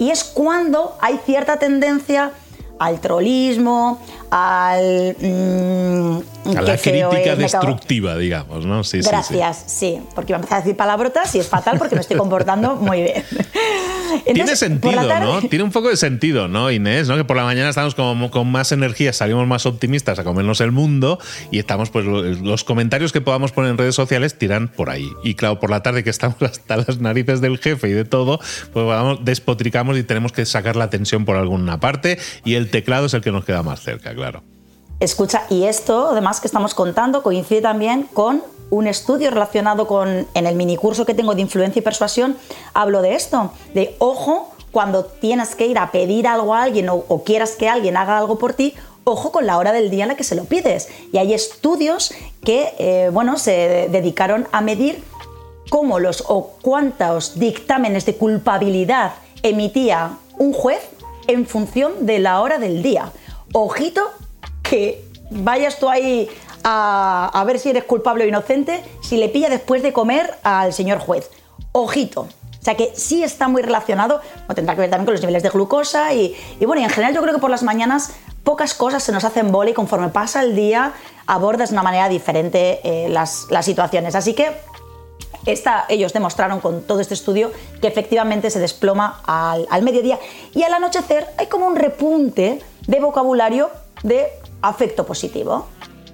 Y 0.00 0.10
es 0.10 0.24
cuando 0.24 0.96
hay 1.00 1.20
cierta 1.24 1.58
tendencia 1.58 2.32
al 2.78 3.00
trollismo, 3.00 4.00
al... 4.30 5.16
Mm, 5.20 6.18
a 6.56 6.62
la 6.62 6.76
crítica 6.76 7.36
destructiva, 7.36 8.16
digamos, 8.16 8.66
¿no? 8.66 8.84
Sí, 8.84 9.00
Gracias, 9.00 9.64
sí, 9.66 9.98
porque 10.14 10.32
iba 10.32 10.36
a 10.36 10.40
empezar 10.40 10.58
a 10.58 10.60
decir 10.60 10.76
palabrotas 10.76 11.34
y 11.34 11.38
es 11.38 11.48
fatal 11.48 11.78
porque 11.78 11.94
me 11.94 12.02
estoy 12.02 12.16
comportando 12.16 12.76
muy 12.76 13.02
bien. 13.02 13.24
Tiene 14.24 14.56
sentido, 14.56 15.02
¿no? 15.20 15.40
Tiene 15.42 15.64
un 15.64 15.70
poco 15.70 15.88
de 15.88 15.96
sentido, 15.96 16.48
¿no, 16.48 16.70
Inés? 16.70 17.08
¿no? 17.08 17.16
Que 17.16 17.24
por 17.24 17.36
la 17.36 17.44
mañana 17.44 17.70
estamos 17.70 17.94
como 17.94 18.30
con 18.30 18.50
más 18.50 18.72
energía, 18.72 19.12
salimos 19.12 19.46
más 19.46 19.66
optimistas 19.66 20.18
a 20.18 20.24
comernos 20.24 20.60
el 20.60 20.72
mundo 20.72 21.18
y 21.50 21.58
estamos, 21.58 21.90
pues, 21.90 22.04
los 22.04 22.64
comentarios 22.64 23.12
que 23.12 23.20
podamos 23.20 23.52
poner 23.52 23.70
en 23.70 23.78
redes 23.78 23.94
sociales 23.94 24.36
tiran 24.38 24.68
por 24.68 24.90
ahí. 24.90 25.08
Y 25.22 25.34
claro, 25.34 25.60
por 25.60 25.70
la 25.70 25.82
tarde 25.82 26.04
que 26.04 26.10
estamos 26.10 26.36
hasta 26.42 26.76
las 26.76 26.98
narices 26.98 27.40
del 27.40 27.58
jefe 27.58 27.88
y 27.88 27.92
de 27.92 28.04
todo, 28.04 28.38
pues 28.72 28.86
vamos, 28.86 29.24
despotricamos 29.24 29.96
y 29.98 30.02
tenemos 30.02 30.32
que 30.32 30.44
sacar 30.44 30.76
la 30.76 30.90
tensión 30.90 31.24
por 31.24 31.36
alguna 31.36 31.80
parte 31.80 32.18
y 32.44 32.54
el 32.54 32.63
teclado 32.70 33.06
es 33.06 33.14
el 33.14 33.20
que 33.20 33.32
nos 33.32 33.44
queda 33.44 33.62
más 33.62 33.80
cerca, 33.80 34.14
claro. 34.14 34.42
Escucha, 35.00 35.42
y 35.50 35.64
esto 35.64 36.10
además 36.10 36.40
que 36.40 36.46
estamos 36.46 36.74
contando 36.74 37.22
coincide 37.22 37.60
también 37.60 38.04
con 38.12 38.42
un 38.70 38.86
estudio 38.86 39.30
relacionado 39.30 39.86
con, 39.86 40.26
en 40.34 40.46
el 40.46 40.56
minicurso 40.56 41.04
que 41.04 41.14
tengo 41.14 41.34
de 41.34 41.42
influencia 41.42 41.80
y 41.80 41.82
persuasión, 41.82 42.36
hablo 42.72 43.02
de 43.02 43.14
esto, 43.14 43.52
de 43.74 43.96
ojo 43.98 44.54
cuando 44.72 45.04
tienes 45.04 45.54
que 45.54 45.66
ir 45.66 45.78
a 45.78 45.92
pedir 45.92 46.26
algo 46.26 46.54
a 46.54 46.64
alguien 46.64 46.88
o, 46.88 47.22
quieras 47.24 47.52
que 47.52 47.68
alguien 47.68 47.96
haga 47.96 48.18
algo 48.18 48.38
por 48.38 48.54
ti, 48.54 48.74
ojo 49.04 49.30
con 49.30 49.46
la 49.46 49.56
hora 49.58 49.72
del 49.72 49.90
día 49.90 50.04
en 50.04 50.08
la 50.08 50.16
que 50.16 50.24
se 50.24 50.34
lo 50.34 50.44
pides. 50.44 50.88
Y 51.12 51.18
hay 51.18 51.32
estudios 51.32 52.12
que, 52.42 52.74
eh, 52.78 53.10
bueno, 53.12 53.38
se 53.38 53.88
dedicaron 53.90 54.48
a 54.50 54.60
medir 54.62 55.04
cómo 55.70 56.00
los 56.00 56.24
o 56.26 56.54
cuántos 56.60 57.38
dictámenes 57.38 58.04
de 58.04 58.16
culpabilidad 58.16 59.12
emitía 59.42 60.18
un 60.38 60.52
juez 60.52 60.80
en 61.26 61.46
función 61.46 62.06
de 62.06 62.18
la 62.18 62.40
hora 62.40 62.58
del 62.58 62.82
día. 62.82 63.12
Ojito 63.52 64.02
que 64.62 65.04
vayas 65.30 65.78
tú 65.78 65.88
ahí 65.88 66.28
a, 66.64 67.44
ver 67.46 67.58
si 67.58 67.70
eres 67.70 67.84
culpable 67.84 68.24
o 68.24 68.26
inocente 68.26 68.82
si 69.02 69.16
le 69.16 69.28
pilla 69.28 69.48
después 69.48 69.82
de 69.82 69.92
comer 69.92 70.34
al 70.42 70.72
señor 70.72 70.98
juez. 70.98 71.30
Ojito. 71.72 72.22
O 72.22 72.64
sea 72.64 72.76
que 72.76 72.92
sí 72.94 73.22
está 73.22 73.46
muy 73.46 73.60
relacionado, 73.60 74.22
tendrá 74.54 74.74
que 74.74 74.80
ver 74.80 74.90
también 74.90 75.04
con 75.04 75.12
los 75.12 75.20
niveles 75.20 75.42
de 75.42 75.50
glucosa 75.50 76.14
y, 76.14 76.34
bueno, 76.64 76.80
y 76.80 76.84
en 76.84 76.90
general 76.90 77.14
yo 77.14 77.20
creo 77.20 77.34
que 77.34 77.40
por 77.40 77.50
las 77.50 77.62
mañanas 77.62 78.12
pocas 78.42 78.72
cosas 78.72 79.02
se 79.02 79.12
nos 79.12 79.24
hacen 79.24 79.52
bola 79.52 79.70
y 79.70 79.74
conforme 79.74 80.08
pasa 80.08 80.42
el 80.42 80.56
día 80.56 80.94
abordas 81.26 81.68
de 81.68 81.74
una 81.74 81.82
manera 81.82 82.08
diferente 82.08 82.80
eh, 82.82 83.10
las, 83.10 83.48
situaciones. 83.60 84.14
Así 84.14 84.32
que 84.32 84.50
esta, 85.46 85.84
ellos 85.88 86.12
demostraron 86.12 86.60
con 86.60 86.82
todo 86.82 87.00
este 87.00 87.14
estudio 87.14 87.52
que 87.80 87.86
efectivamente 87.86 88.50
se 88.50 88.60
desploma 88.60 89.20
al, 89.26 89.66
al 89.70 89.82
mediodía 89.82 90.18
y 90.54 90.62
al 90.62 90.72
anochecer 90.74 91.26
hay 91.36 91.46
como 91.46 91.66
un 91.66 91.76
repunte 91.76 92.60
de 92.86 93.00
vocabulario 93.00 93.70
de 94.02 94.28
afecto 94.62 95.04
positivo. 95.04 95.66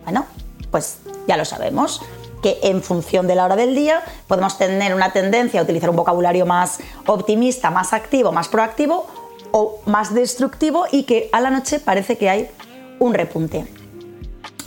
Bueno, 0.04 0.26
pues 0.70 0.98
ya 1.26 1.36
lo 1.36 1.44
sabemos 1.44 2.02
que 2.42 2.58
en 2.62 2.82
función 2.82 3.26
de 3.26 3.34
la 3.34 3.44
hora 3.44 3.56
del 3.56 3.74
día 3.74 4.02
podemos 4.26 4.56
tener 4.58 4.94
una 4.94 5.12
tendencia 5.12 5.60
a 5.60 5.62
utilizar 5.62 5.90
un 5.90 5.96
vocabulario 5.96 6.46
más 6.46 6.78
optimista, 7.06 7.70
más 7.70 7.92
activo, 7.92 8.32
más 8.32 8.48
proactivo 8.48 9.06
o 9.52 9.80
más 9.86 10.14
destructivo 10.14 10.84
y 10.90 11.04
que 11.04 11.28
a 11.32 11.40
la 11.40 11.50
noche 11.50 11.80
parece 11.80 12.16
que 12.16 12.30
hay 12.30 12.50
un 12.98 13.14
repunte. 13.14 13.66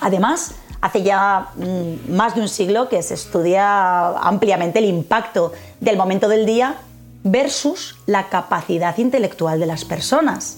Además, 0.01 0.55
hace 0.83 1.01
ya 1.01 1.47
mm, 1.55 2.11
más 2.13 2.35
de 2.35 2.41
un 2.41 2.49
siglo 2.49 2.89
que 2.89 3.01
se 3.01 3.13
estudia 3.13 4.09
ampliamente 4.17 4.79
el 4.79 4.85
impacto 4.85 5.53
del 5.79 5.95
momento 5.95 6.27
del 6.27 6.45
día 6.45 6.75
versus 7.23 7.95
la 8.05 8.27
capacidad 8.27 8.97
intelectual 8.97 9.61
de 9.61 9.65
las 9.65 9.85
personas. 9.85 10.57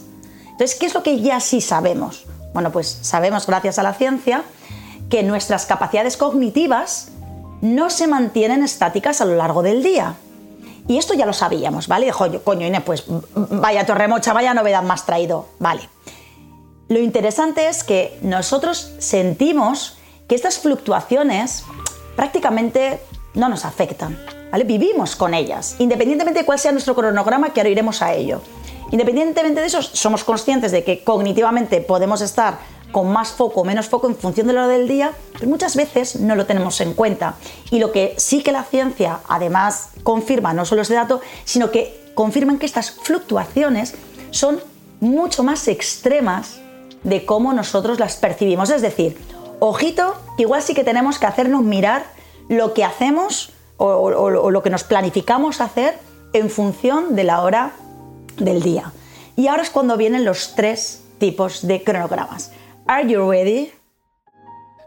Entonces, 0.50 0.76
¿qué 0.80 0.88
es 0.88 0.96
lo 0.96 1.04
que 1.04 1.22
ya 1.22 1.40
sí 1.40 1.62
sabemos? 1.62 2.26
Bueno, 2.56 2.72
pues 2.72 2.98
sabemos 3.04 3.46
gracias 3.46 3.78
a 3.78 3.84
la 3.84 3.94
ciencia 3.94 4.42
que 5.12 5.22
nuestras 5.22 5.68
capacidades 5.68 6.18
cognitivas 6.18 7.10
no 7.62 7.92
se 7.92 8.08
mantienen 8.08 8.64
estáticas 8.64 9.22
a 9.22 9.26
lo 9.26 9.36
largo 9.36 9.62
del 9.62 9.84
día 9.84 10.16
Y 10.88 10.98
esto 10.98 11.14
ya 11.14 11.28
lo 11.28 11.34
sabíamos, 11.34 11.88
¿vale? 11.88 12.08
Dijo, 12.08 12.26
coño, 12.44 12.66
Inés, 12.66 12.82
pues 12.84 13.04
vaya 13.36 13.86
torremocha, 13.86 14.34
vaya 14.34 14.56
novedad 14.56 14.82
más 14.82 15.06
traído. 15.06 15.50
Vale. 15.60 15.88
Lo 16.90 17.00
interesante 17.00 17.68
es 17.68 17.84
que 17.84 18.18
nosotros 18.24 18.94
sentimos 18.98 19.98
que 20.28 20.36
estas 20.36 20.60
fluctuaciones 20.60 21.64
prácticamente 22.16 23.00
no 23.34 23.50
nos 23.50 23.66
afectan, 23.66 24.18
¿vale? 24.52 24.64
Vivimos 24.64 25.16
con 25.16 25.34
ellas, 25.34 25.76
independientemente 25.80 26.40
de 26.40 26.46
cuál 26.46 26.60
sea 26.60 26.72
nuestro 26.72 26.96
cronograma, 26.96 27.52
que 27.52 27.60
ahora 27.60 27.70
iremos 27.70 28.02
a 28.02 28.14
ello. 28.14 28.42
Independientemente 28.92 29.62
de 29.62 29.68
eso, 29.68 29.82
somos 29.82 30.24
conscientes 30.24 30.72
de 30.72 30.84
que 30.84 31.04
cognitivamente 31.04 31.82
podemos 31.82 32.22
estar 32.22 32.60
con 32.92 33.12
más 33.12 33.32
foco 33.32 33.62
o 33.62 33.66
menos 33.66 33.90
foco 33.90 34.08
en 34.08 34.16
función 34.16 34.48
de 34.48 34.54
lo 34.54 34.68
del 34.68 34.88
día, 34.88 35.12
pero 35.34 35.48
muchas 35.48 35.76
veces 35.76 36.18
no 36.22 36.36
lo 36.36 36.46
tenemos 36.46 36.80
en 36.80 36.94
cuenta. 36.94 37.36
Y 37.72 37.80
lo 37.80 37.92
que 37.92 38.14
sí 38.18 38.42
que 38.42 38.54
la 38.54 38.64
ciencia 38.64 39.20
además 39.28 39.90
confirma, 40.04 40.54
no 40.54 40.64
solo 40.66 40.84
ese 40.84 40.94
dato, 40.94 41.20
sino 41.44 41.72
que 41.72 42.12
confirman 42.14 42.58
que 42.58 42.66
estas 42.66 42.92
fluctuaciones 42.92 43.96
son 44.32 44.62
mucho 45.02 45.44
más 45.44 45.68
extremas 45.68 46.60
de 47.04 47.26
cómo 47.26 47.52
nosotros 47.54 48.00
las 48.00 48.16
percibimos. 48.16 48.70
Es 48.70 48.82
decir, 48.82 49.18
ojito, 49.60 50.16
igual 50.38 50.62
sí 50.62 50.74
que 50.74 50.84
tenemos 50.84 51.20
que 51.20 51.26
hacernos 51.26 51.64
mirar 51.64 52.06
lo 52.50 52.74
que 52.74 52.84
hacemos 52.84 53.54
o, 53.78 54.52
lo 54.52 54.64
que 54.64 54.70
nos 54.70 54.84
planificamos 54.84 55.62
hacer 55.62 55.98
en 56.34 56.50
función 56.50 57.16
de 57.16 57.24
la 57.24 57.42
hora 57.42 57.72
del 58.38 58.62
día. 58.62 58.92
Y 59.36 59.48
ahora 59.48 59.64
es 59.64 59.70
cuando 59.70 59.98
vienen 59.98 60.24
los 60.24 60.56
tres 60.56 61.04
tipos 61.20 61.68
de 61.68 61.84
cronogramas. 61.84 62.52
Are 62.88 63.08
you 63.08 63.30
ready? 63.30 63.72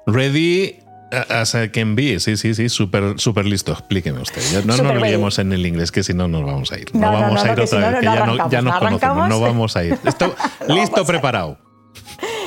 Ready 0.06 0.76
as 1.10 1.54
I 1.54 1.68
can 1.68 1.96
be, 1.96 2.20
sí, 2.20 2.36
sí, 2.36 2.54
sí, 2.54 2.68
súper 2.68 3.18
super 3.18 3.44
listo. 3.44 3.72
Explíqueme 3.72 4.20
usted. 4.20 4.64
no 4.64 4.76
nos 4.76 5.02
liemos 5.02 5.38
en 5.38 5.52
el 5.52 5.64
inglés, 5.66 5.90
que 5.90 6.02
si 6.02 6.14
no 6.14 6.28
nos 6.28 6.44
vamos 6.44 6.72
a 6.72 6.78
ir. 6.78 6.94
No, 6.94 7.12
vamos 7.12 7.42
a 7.42 7.52
ir 7.52 7.60
otra 7.60 7.90
vez, 7.90 8.00
que 8.00 8.04
ya, 8.04 8.26
no, 8.26 8.50
ya 8.50 8.62
nos 8.62 8.78
conocemos, 8.78 9.28
no 9.28 9.40
vamos 9.40 9.76
a 9.76 9.84
ir. 9.84 9.98
listo, 10.68 11.04
preparado. 11.04 11.67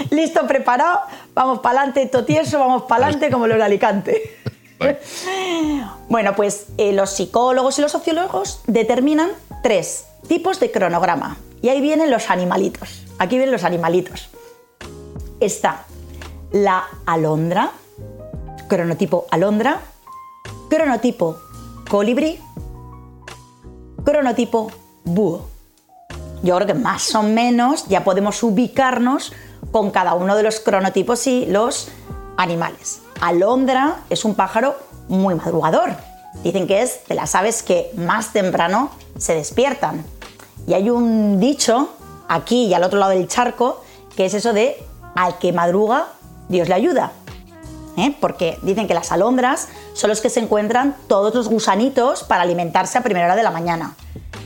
listo, 0.09 0.47
preparado, 0.47 1.01
vamos 1.33 1.59
para 1.59 1.79
adelante, 1.79 2.05
totieso, 2.07 2.59
vamos 2.59 2.83
para 2.83 3.05
adelante 3.05 3.31
como 3.31 3.47
lo 3.47 3.55
de 3.55 3.63
Alicante. 3.63 4.37
bueno, 6.09 6.35
pues 6.35 6.67
eh, 6.77 6.93
los 6.93 7.11
psicólogos 7.11 7.77
y 7.79 7.81
los 7.81 7.91
sociólogos 7.91 8.61
determinan 8.67 9.31
tres 9.63 10.05
tipos 10.27 10.59
de 10.59 10.71
cronograma. 10.71 11.37
Y 11.61 11.69
ahí 11.69 11.81
vienen 11.81 12.09
los 12.09 12.29
animalitos. 12.29 13.03
Aquí 13.19 13.35
vienen 13.37 13.51
los 13.51 13.63
animalitos. 13.63 14.29
Está 15.39 15.85
la 16.51 16.87
alondra, 17.05 17.71
cronotipo 18.67 19.27
alondra, 19.29 19.79
cronotipo 20.69 21.37
colibrí, 21.89 22.39
cronotipo 24.03 24.71
búho. 25.03 25.47
Yo 26.43 26.55
creo 26.55 26.67
que 26.67 26.73
más 26.73 27.13
o 27.13 27.21
menos 27.21 27.87
ya 27.87 28.03
podemos 28.03 28.41
ubicarnos 28.41 29.33
con 29.71 29.91
cada 29.91 30.13
uno 30.13 30.35
de 30.35 30.43
los 30.43 30.59
cronotipos 30.59 31.27
y 31.27 31.45
los 31.45 31.89
animales. 32.37 33.01
Alondra 33.19 33.97
es 34.09 34.25
un 34.25 34.35
pájaro 34.35 34.75
muy 35.07 35.35
madrugador. 35.35 35.95
Dicen 36.43 36.67
que 36.67 36.81
es 36.81 37.07
de 37.07 37.15
las 37.15 37.35
aves 37.35 37.61
que 37.63 37.91
más 37.95 38.33
temprano 38.33 38.91
se 39.17 39.35
despiertan. 39.35 40.03
Y 40.67 40.73
hay 40.73 40.89
un 40.89 41.39
dicho 41.39 41.89
aquí 42.27 42.65
y 42.65 42.73
al 42.73 42.83
otro 42.83 42.99
lado 42.99 43.11
del 43.11 43.27
charco 43.27 43.83
que 44.15 44.25
es 44.25 44.33
eso 44.33 44.53
de 44.53 44.77
al 45.15 45.37
que 45.39 45.53
madruga, 45.53 46.07
Dios 46.49 46.67
le 46.67 46.75
ayuda. 46.75 47.11
¿Eh? 47.97 48.15
Porque 48.21 48.57
dicen 48.61 48.87
que 48.87 48.93
las 48.93 49.11
alondras 49.11 49.67
son 49.93 50.09
los 50.09 50.21
que 50.21 50.29
se 50.29 50.39
encuentran 50.39 50.95
todos 51.07 51.35
los 51.35 51.49
gusanitos 51.49 52.23
para 52.23 52.43
alimentarse 52.43 52.97
a 52.97 53.03
primera 53.03 53.25
hora 53.25 53.35
de 53.35 53.43
la 53.43 53.51
mañana. 53.51 53.95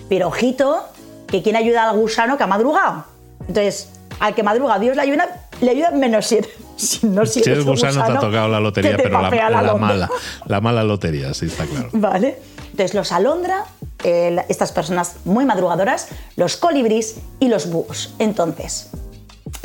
Pero 0.09 0.27
ojito, 0.27 0.83
que 1.27 1.43
quién 1.43 1.55
ayuda 1.55 1.89
al 1.89 1.97
gusano 1.97 2.37
que 2.37 2.43
ha 2.43 2.47
madrugado. 2.47 3.05
Entonces, 3.41 3.89
al 4.19 4.35
que 4.35 4.43
madruga 4.43 4.79
Dios 4.79 4.95
le 4.95 5.01
ayuda, 5.01 5.47
le 5.61 5.71
ayuda 5.71 5.91
menos 5.91 6.27
si, 6.27 6.39
si 6.75 7.05
no 7.07 7.25
si, 7.25 7.41
eres 7.41 7.65
gusano, 7.65 8.05
te 8.05 8.11
ha 8.11 8.19
tocado 8.19 8.47
la 8.47 8.59
lotería, 8.59 8.97
pero 8.97 9.21
la, 9.21 9.29
mala, 9.75 10.09
la 10.45 10.61
mala 10.61 10.83
lotería, 10.83 11.33
sí 11.33 11.47
está 11.47 11.65
claro. 11.65 11.89
Vale. 11.93 12.39
Entonces 12.71 12.93
los 12.93 13.13
alondra, 13.13 13.65
estas 14.03 14.73
personas 14.73 15.15
muy 15.23 15.45
madrugadoras, 15.45 16.09
los 16.35 16.57
colibris 16.57 17.15
y 17.39 17.47
los 17.47 17.69
búhos. 17.69 18.13
Entonces, 18.19 18.89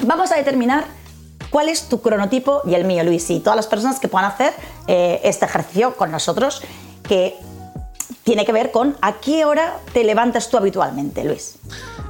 vamos 0.05 0.31
a 0.31 0.37
determinar 0.37 0.85
cuál 1.51 1.69
es 1.69 1.89
tu 1.89 2.01
cronotipo 2.01 2.63
y 2.65 2.75
el 2.75 2.85
mío, 2.85 3.03
Luis, 3.03 3.29
y 3.31 3.41
todas 3.41 3.57
las 3.57 3.67
personas 3.67 3.99
que 3.99 4.07
puedan 4.07 4.31
hacer 4.31 4.53
eh, 4.87 5.21
este 5.25 5.45
ejercicio 5.45 5.97
con 5.97 6.13
nosotros, 6.13 6.63
que 7.03 7.37
tiene 8.23 8.45
que 8.47 8.53
ver 8.53 8.71
con 8.71 8.97
a 9.03 9.15
qué 9.15 9.45
hora 9.45 9.79
te 9.93 10.05
levantas 10.05 10.49
tú 10.49 10.57
habitualmente, 10.57 11.25
Luis. 11.25 11.57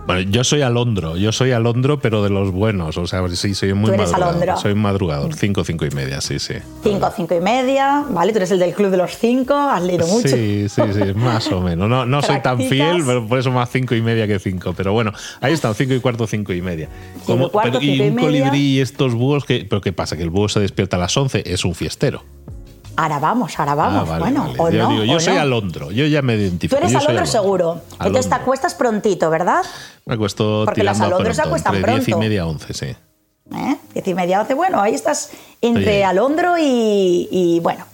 Bueno, 0.06 0.22
yo 0.30 0.44
soy 0.44 0.62
alondro, 0.62 1.16
yo 1.16 1.30
soy 1.32 1.52
alondro, 1.52 2.00
pero 2.00 2.22
de 2.22 2.30
los 2.30 2.50
buenos. 2.50 2.96
O 2.96 3.06
sea, 3.06 3.26
sí, 3.28 3.54
soy 3.54 3.74
muy 3.74 3.92
¿Tú 3.92 3.96
madrugador. 3.96 4.58
Soy 4.58 4.74
madrugador, 4.74 5.34
5, 5.34 5.64
5 5.64 5.86
y 5.86 5.90
media, 5.90 6.20
sí, 6.20 6.38
sí. 6.38 6.54
5, 6.82 7.12
5 7.14 7.34
y 7.34 7.40
media, 7.40 8.04
¿vale? 8.10 8.32
Tú 8.32 8.38
eres 8.38 8.50
el 8.50 8.58
del 8.58 8.74
club 8.74 8.90
de 8.90 8.96
los 8.96 9.16
5, 9.16 9.54
has 9.54 9.82
leído 9.82 10.06
mucho. 10.06 10.28
Sí, 10.28 10.68
sí, 10.68 10.82
sí, 10.92 11.12
más 11.14 11.50
o 11.52 11.60
menos. 11.60 11.88
No, 11.88 12.06
no 12.06 12.22
soy 12.22 12.40
tan 12.40 12.58
fiel, 12.58 13.02
pero 13.06 13.26
por 13.26 13.38
eso 13.38 13.50
más 13.50 13.70
5 13.70 13.94
y 13.94 14.02
media 14.02 14.26
que 14.26 14.38
5. 14.38 14.74
Pero 14.76 14.92
bueno, 14.92 15.12
ahí 15.40 15.52
están, 15.52 15.74
5 15.74 15.94
y 15.94 16.00
cuarto, 16.00 16.26
5 16.26 16.52
y 16.52 16.62
media. 16.62 16.88
Como, 17.24 17.46
y, 17.46 17.50
cuarto, 17.50 17.78
y, 17.80 17.90
y 17.90 18.00
un 18.00 18.16
colibrí 18.16 18.76
y 18.76 18.80
estos 18.80 19.14
búhos, 19.14 19.44
que, 19.44 19.66
¿pero 19.68 19.80
qué 19.80 19.92
pasa? 19.92 20.16
Que 20.16 20.22
el 20.22 20.30
búho 20.30 20.48
se 20.48 20.60
despierta 20.60 20.96
a 20.96 21.00
las 21.00 21.16
11, 21.16 21.44
es 21.46 21.64
un 21.64 21.74
fiestero. 21.74 22.24
Ahora 23.00 23.18
vamos, 23.18 23.58
ahora 23.58 23.74
vamos. 23.74 24.10
Ah, 24.10 24.18
bueno, 24.18 24.52
o 24.58 24.68
yo, 24.68 24.82
no, 24.82 24.90
digo, 24.90 25.04
yo 25.04 25.20
soy 25.20 25.38
alondro, 25.38 25.90
yo 25.90 26.04
ya 26.04 26.20
me 26.20 26.34
identifico. 26.34 26.78
Tú 26.78 26.84
eres 26.84 26.94
alondro, 26.94 27.24
seguro. 27.24 27.80
Entonces 27.92 28.28
te 28.28 28.34
acuestas 28.34 28.74
prontito, 28.74 29.30
¿verdad? 29.30 29.62
Me 30.04 30.16
acuesto 30.16 30.64
Porque 30.66 30.84
las 30.84 31.00
alondros 31.00 31.36
se 31.36 31.42
acuestan 31.42 31.76
entre 31.76 31.92
pronto. 31.92 32.04
10 32.04 32.16
y 32.16 32.20
media, 32.20 32.46
11, 32.46 32.74
sí. 32.74 32.86
¿Eh? 33.56 33.76
10 33.94 34.08
y 34.08 34.14
media, 34.14 34.40
11. 34.42 34.52
Bueno, 34.52 34.82
ahí 34.82 34.94
estás 34.94 35.30
entre 35.62 36.04
alondro 36.04 36.58
y, 36.58 37.26
y 37.30 37.60
bueno. 37.60 37.86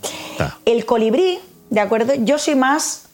El 0.64 0.84
colibrí, 0.84 1.38
¿de 1.70 1.80
acuerdo? 1.80 2.14
Yo 2.18 2.36
soy 2.38 2.56
más... 2.56 3.04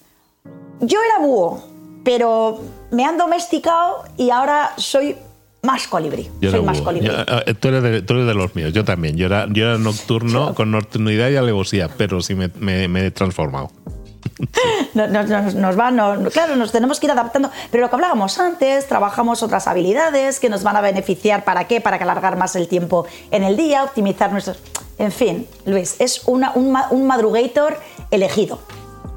Yo 0.80 0.98
era 0.98 1.26
búho, 1.26 1.62
pero 2.04 2.58
me 2.90 3.04
han 3.04 3.18
domesticado 3.18 4.04
y 4.16 4.30
ahora 4.30 4.72
soy 4.78 5.14
más 5.62 5.86
colibrí. 5.86 6.28
Yo 6.40 6.50
soy 6.50 6.62
más 6.62 6.80
colibrí. 6.80 7.06
Yo, 7.08 7.14
eh, 7.46 7.54
tú, 7.54 7.68
eres 7.68 7.82
de, 7.82 8.02
tú, 8.02 8.14
eres 8.14 8.26
de, 8.26 8.34
los 8.34 8.54
míos, 8.56 8.72
yo 8.72 8.84
también. 8.84 9.16
Yo 9.16 9.26
era, 9.26 9.46
yo 9.48 9.64
era 9.68 9.78
nocturno, 9.78 10.48
Sí. 10.48 10.54
con 10.54 10.70
nocturnidad 10.72 11.30
y 11.30 11.36
alevosía, 11.36 11.88
pero 11.96 12.20
sí 12.20 12.34
me, 12.34 12.50
me, 12.58 12.88
me 12.88 13.06
he 13.06 13.10
transformado. 13.10 13.70
Nos, 14.94 15.10
nos, 15.10 15.54
nos 15.54 15.78
va, 15.78 15.90
no, 15.90 16.28
claro, 16.30 16.54
nos 16.56 16.70
tenemos 16.70 17.00
que 17.00 17.06
ir 17.06 17.12
adaptando. 17.12 17.50
Pero 17.70 17.82
lo 17.82 17.88
que 17.90 17.96
hablábamos 17.96 18.38
antes, 18.38 18.86
trabajamos 18.86 19.42
otras 19.42 19.66
habilidades 19.66 20.38
que 20.38 20.48
nos 20.48 20.62
van 20.62 20.76
a 20.76 20.80
beneficiar. 20.80 21.44
¿Para 21.44 21.66
qué? 21.66 21.80
Para 21.80 21.96
alargar 21.96 22.36
más 22.36 22.54
el 22.56 22.68
tiempo 22.68 23.06
en 23.30 23.42
el 23.42 23.56
día, 23.56 23.84
optimizar 23.84 24.30
nuestros. 24.32 24.58
En 24.98 25.10
fin, 25.10 25.46
Luis, 25.64 25.96
es 25.98 26.22
una, 26.26 26.52
un, 26.54 26.76
un 26.90 27.06
madrugator 27.06 27.78
elegido. 28.10 28.60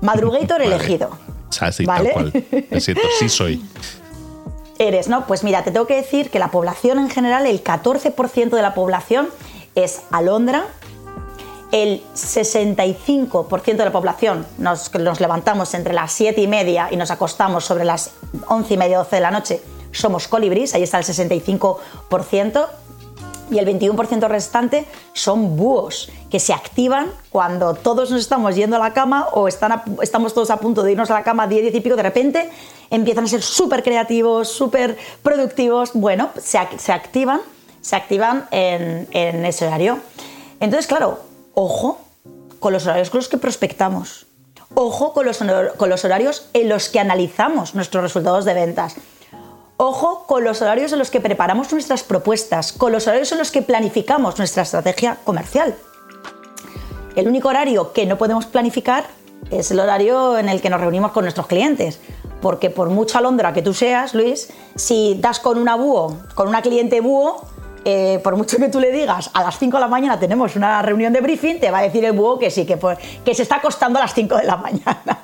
Madrugator 0.02 0.60
Vale. 0.60 0.76
elegido. 0.76 1.10
O 1.50 1.52
sea, 1.52 1.72
sí, 1.72 1.86
¿Vale? 1.86 2.12
tal 2.14 2.32
cual. 2.32 2.46
Es 2.72 2.86
cierto, 2.86 3.04
sí 3.20 3.30
soy. 3.30 3.62
Eres, 4.78 5.08
¿no? 5.08 5.26
Pues 5.26 5.44
mira, 5.44 5.64
te 5.64 5.72
tengo 5.72 5.88
que 5.88 5.96
decir 5.96 6.30
que 6.30 6.40
la 6.40 6.50
población 6.50 7.00
en 7.00 7.10
general, 7.10 7.46
el 7.46 7.64
14% 7.64 8.50
de 8.50 8.62
la 8.62 8.74
población 8.74 9.30
es 9.74 10.02
alondra, 10.12 10.66
el 11.72 12.04
65% 12.14 13.78
de 13.78 13.86
la 13.86 13.92
población 13.92 14.46
nos, 14.58 14.94
nos 14.94 15.20
levantamos 15.20 15.74
entre 15.74 15.94
las 15.94 16.12
7 16.12 16.40
y 16.42 16.48
media 16.48 16.90
y 16.92 16.98
nos 16.98 17.12
acostamos 17.12 17.66
sobre 17.66 17.86
las 17.86 18.12
11 18.48 18.74
y 18.74 18.78
media, 18.78 18.98
12 19.00 19.16
de 19.16 19.22
la 19.22 19.32
noche, 19.32 19.62
somos 19.92 20.28
colibríes, 20.28 20.74
ahí 20.74 20.84
está 20.84 21.00
el 21.00 21.06
65%, 21.06 22.68
y 23.52 23.60
el 23.60 23.68
21% 23.68 24.28
restante 24.28 24.86
son 25.14 25.56
búhos, 25.56 26.10
que 26.30 26.40
se 26.40 26.54
activan 26.54 27.12
cuando 27.30 27.74
todos 27.74 28.12
nos 28.12 28.22
estamos 28.22 28.56
yendo 28.56 28.76
a 28.76 28.80
la 28.80 28.94
cama 28.94 29.28
o 29.34 29.48
están 29.48 29.84
estamos 30.02 30.34
todos 30.34 30.50
a 30.50 30.58
punto 30.58 30.84
de 30.84 30.92
irnos 30.92 31.12
a 31.12 31.14
la 31.14 31.24
cama 31.24 31.48
10, 31.48 31.64
10 31.64 31.76
y 31.76 31.82
pico, 31.82 31.96
de 31.96 32.04
repente 32.04 32.50
empiezan 32.90 33.26
a 33.26 33.28
ser 33.28 33.42
súper 33.42 33.84
creativos, 33.84 34.48
súper 34.48 34.98
productivos. 35.22 35.92
Bueno, 35.94 36.30
se, 36.42 36.60
se 36.78 36.92
activan, 36.92 37.42
se 37.82 37.96
activan 37.96 38.48
en, 38.52 39.08
en 39.12 39.46
ese 39.46 39.68
horario. 39.68 40.00
Entonces, 40.60 40.88
claro, 40.88 41.20
ojo 41.54 42.00
con 42.60 42.74
los 42.74 42.86
horarios 42.86 43.10
con 43.10 43.20
los 43.20 43.28
que 43.28 43.38
prospectamos. 43.38 44.26
Ojo 44.74 45.14
con 45.14 45.26
los, 45.26 45.40
con 45.78 45.90
los 45.90 46.04
horarios 46.04 46.48
en 46.54 46.68
los 46.68 46.90
que 46.90 47.00
analizamos 47.00 47.76
nuestros 47.76 48.04
resultados 48.04 48.44
de 48.44 48.54
ventas. 48.54 48.96
Ojo 49.78 50.24
con 50.26 50.46
los 50.46 50.62
horarios 50.62 50.94
en 50.94 51.00
los 51.00 51.12
que 51.12 51.20
preparamos 51.20 51.72
nuestras 51.74 52.04
propuestas, 52.04 52.72
con 52.72 52.94
los 52.94 53.08
horarios 53.08 53.34
en 53.34 53.40
los 53.40 53.52
que 53.52 53.62
planificamos 53.62 54.38
nuestra 54.38 54.64
estrategia 54.64 55.18
comercial. 55.26 55.76
El 57.18 57.28
único 57.28 57.50
horario 57.50 57.92
que 57.92 58.06
no 58.06 58.18
podemos 58.18 58.46
planificar 58.46 59.06
es 59.52 59.72
el 59.72 59.82
horario 59.82 60.38
en 60.38 60.48
el 60.48 60.62
que 60.62 60.70
nos 60.70 60.80
reunimos 60.80 61.12
con 61.12 61.26
nuestros 61.26 61.48
clientes. 61.48 62.00
Porque 62.42 62.70
por 62.70 62.90
mucha 62.90 63.20
alondra 63.20 63.54
que 63.54 63.62
tú 63.62 63.74
seas, 63.74 64.14
Luis, 64.14 64.50
si 64.76 65.18
das 65.20 65.40
con 65.40 65.58
una 65.58 65.76
búho, 65.76 66.18
con 66.36 66.48
una 66.48 66.62
cliente 66.62 67.02
búho, 67.02 67.46
eh, 67.88 68.20
por 68.24 68.36
mucho 68.36 68.58
que 68.58 68.68
tú 68.68 68.80
le 68.80 68.92
digas, 68.92 69.30
a 69.32 69.44
las 69.44 69.60
5 69.60 69.78
de 69.78 69.82
la 69.82 69.88
mañana 69.88 70.20
tenemos 70.20 70.56
una 70.56 70.82
reunión 70.82 71.14
de 71.14 71.22
briefing, 71.22 71.60
te 71.60 71.70
va 71.70 71.78
a 71.78 71.82
decir 71.84 72.04
el 72.04 72.14
búho 72.14 72.40
que 72.40 72.50
sí, 72.50 72.66
que, 72.66 72.78
pues, 72.78 72.98
que 73.24 73.36
se 73.36 73.44
está 73.44 73.58
acostando 73.58 74.00
a 74.00 74.02
las 74.02 74.14
5 74.16 74.38
de 74.38 74.44
la 74.44 74.58
mañana. 74.58 75.20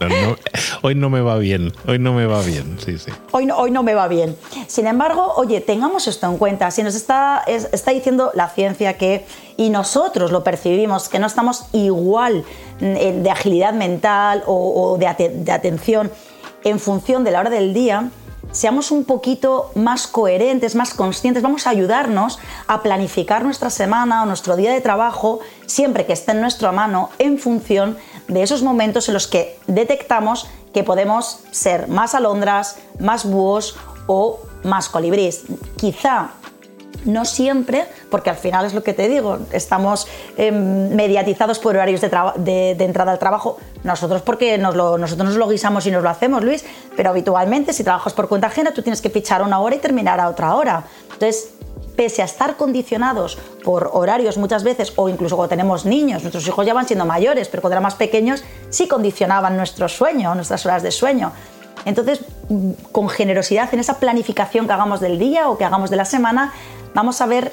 hoy 0.82 0.94
no 0.94 1.08
me 1.08 1.22
va 1.22 1.38
bien, 1.38 1.72
hoy 1.88 1.98
no 1.98 2.12
me 2.12 2.26
va 2.26 2.42
bien, 2.42 2.76
sí, 2.84 2.98
sí. 2.98 3.10
Hoy 3.30 3.46
no, 3.46 3.56
hoy 3.56 3.70
no 3.70 3.82
me 3.82 3.94
va 3.94 4.06
bien. 4.06 4.36
Sin 4.66 4.86
embargo, 4.86 5.32
oye, 5.36 5.62
tengamos 5.62 6.06
esto 6.06 6.26
en 6.26 6.36
cuenta. 6.36 6.70
Si 6.70 6.82
nos 6.82 6.94
está, 6.94 7.42
está 7.46 7.90
diciendo 7.92 8.32
la 8.34 8.50
ciencia 8.50 8.98
que, 8.98 9.24
y 9.56 9.70
nosotros 9.70 10.30
lo 10.30 10.44
percibimos, 10.44 11.08
que 11.08 11.18
no 11.18 11.26
estamos 11.26 11.68
igual 11.72 12.44
mm, 12.80 13.22
de 13.22 13.30
agilidad 13.30 13.72
mental 13.72 14.42
o, 14.46 14.98
de, 14.98 15.30
de 15.30 15.52
atención 15.52 16.10
en 16.64 16.78
función 16.78 17.24
de 17.24 17.30
la 17.30 17.40
hora 17.40 17.50
del 17.50 17.72
día, 17.72 18.10
seamos 18.54 18.90
un 18.92 19.04
poquito 19.04 19.70
más 19.74 20.06
coherentes, 20.06 20.74
más 20.74 20.94
conscientes, 20.94 21.42
vamos 21.42 21.66
a 21.66 21.70
ayudarnos 21.70 22.38
a 22.68 22.82
planificar 22.82 23.44
nuestra 23.44 23.68
semana 23.68 24.22
o 24.22 24.26
nuestro 24.26 24.56
día 24.56 24.72
de 24.72 24.80
trabajo 24.80 25.40
siempre 25.66 26.06
que 26.06 26.12
esté 26.12 26.32
en 26.32 26.40
nuestra 26.40 26.72
mano 26.72 27.10
en 27.18 27.38
función 27.38 27.98
de 28.28 28.42
esos 28.42 28.62
momentos 28.62 29.08
en 29.08 29.14
los 29.14 29.26
que 29.26 29.58
detectamos 29.66 30.46
que 30.72 30.84
podemos 30.84 31.40
ser 31.50 31.88
más 31.88 32.14
alondras, 32.14 32.78
más 32.98 33.24
búhos 33.24 33.76
o 34.06 34.40
más 34.62 34.88
colibrís. 34.88 35.42
Quizá 35.76 36.30
no 37.04 37.24
siempre, 37.24 37.86
porque 38.10 38.30
al 38.30 38.36
final 38.36 38.64
es 38.66 38.74
lo 38.74 38.82
que 38.82 38.94
te 38.94 39.08
digo, 39.08 39.38
estamos 39.52 40.06
em, 40.36 40.94
mediatizados 40.94 41.58
por 41.58 41.74
horarios 41.74 42.00
de, 42.00 42.76
entrada 42.78 43.12
al 43.12 43.18
trabajo, 43.18 43.58
nosotros 43.82 44.22
porque 44.22 44.58
nosotros 44.58 45.16
nos 45.16 45.36
lo 45.36 45.48
guisamos 45.48 45.86
y 45.86 45.90
nos 45.90 46.02
lo 46.02 46.10
hacemos, 46.10 46.44
Luis, 46.44 46.64
pero 46.96 47.10
habitualmente 47.10 47.72
si 47.72 47.84
trabajas 47.84 48.12
por 48.12 48.28
cuenta 48.28 48.48
ajena 48.48 48.72
tú 48.72 48.82
tienes 48.82 49.00
que 49.00 49.10
fichar 49.10 49.42
una 49.42 49.60
hora 49.60 49.76
y 49.76 49.78
terminar 49.78 50.20
a 50.20 50.28
otra 50.28 50.54
hora. 50.54 50.84
Entonces, 51.12 51.50
pese 51.96 52.22
a 52.22 52.24
estar 52.24 52.56
condicionados 52.56 53.38
por 53.62 53.90
horarios 53.92 54.36
muchas 54.36 54.64
veces, 54.64 54.92
o 54.96 55.08
incluso 55.08 55.36
cuando 55.36 55.50
tenemos 55.50 55.84
niños, 55.84 56.22
nuestros 56.22 56.46
hijos 56.46 56.66
ya 56.66 56.74
van 56.74 56.86
siendo 56.86 57.04
mayores, 57.04 57.48
pero 57.48 57.60
cuando 57.60 57.74
eran 57.74 57.84
más 57.84 57.94
pequeños 57.94 58.42
sí 58.70 58.88
condicionaban 58.88 59.56
nuestro 59.56 59.88
sueño, 59.88 60.34
nuestras 60.34 60.64
horas 60.66 60.82
de 60.82 60.90
sueño. 60.90 61.32
Entonces, 61.84 62.20
con 62.92 63.08
generosidad 63.08 63.72
en 63.72 63.80
esa 63.80 63.98
planificación 63.98 64.66
que 64.66 64.72
hagamos 64.72 65.00
del 65.00 65.18
día 65.18 65.48
o 65.48 65.58
que 65.58 65.64
hagamos 65.64 65.90
de 65.90 65.96
la 65.96 66.04
semana, 66.04 66.52
vamos 66.94 67.20
a 67.20 67.26
ver 67.26 67.52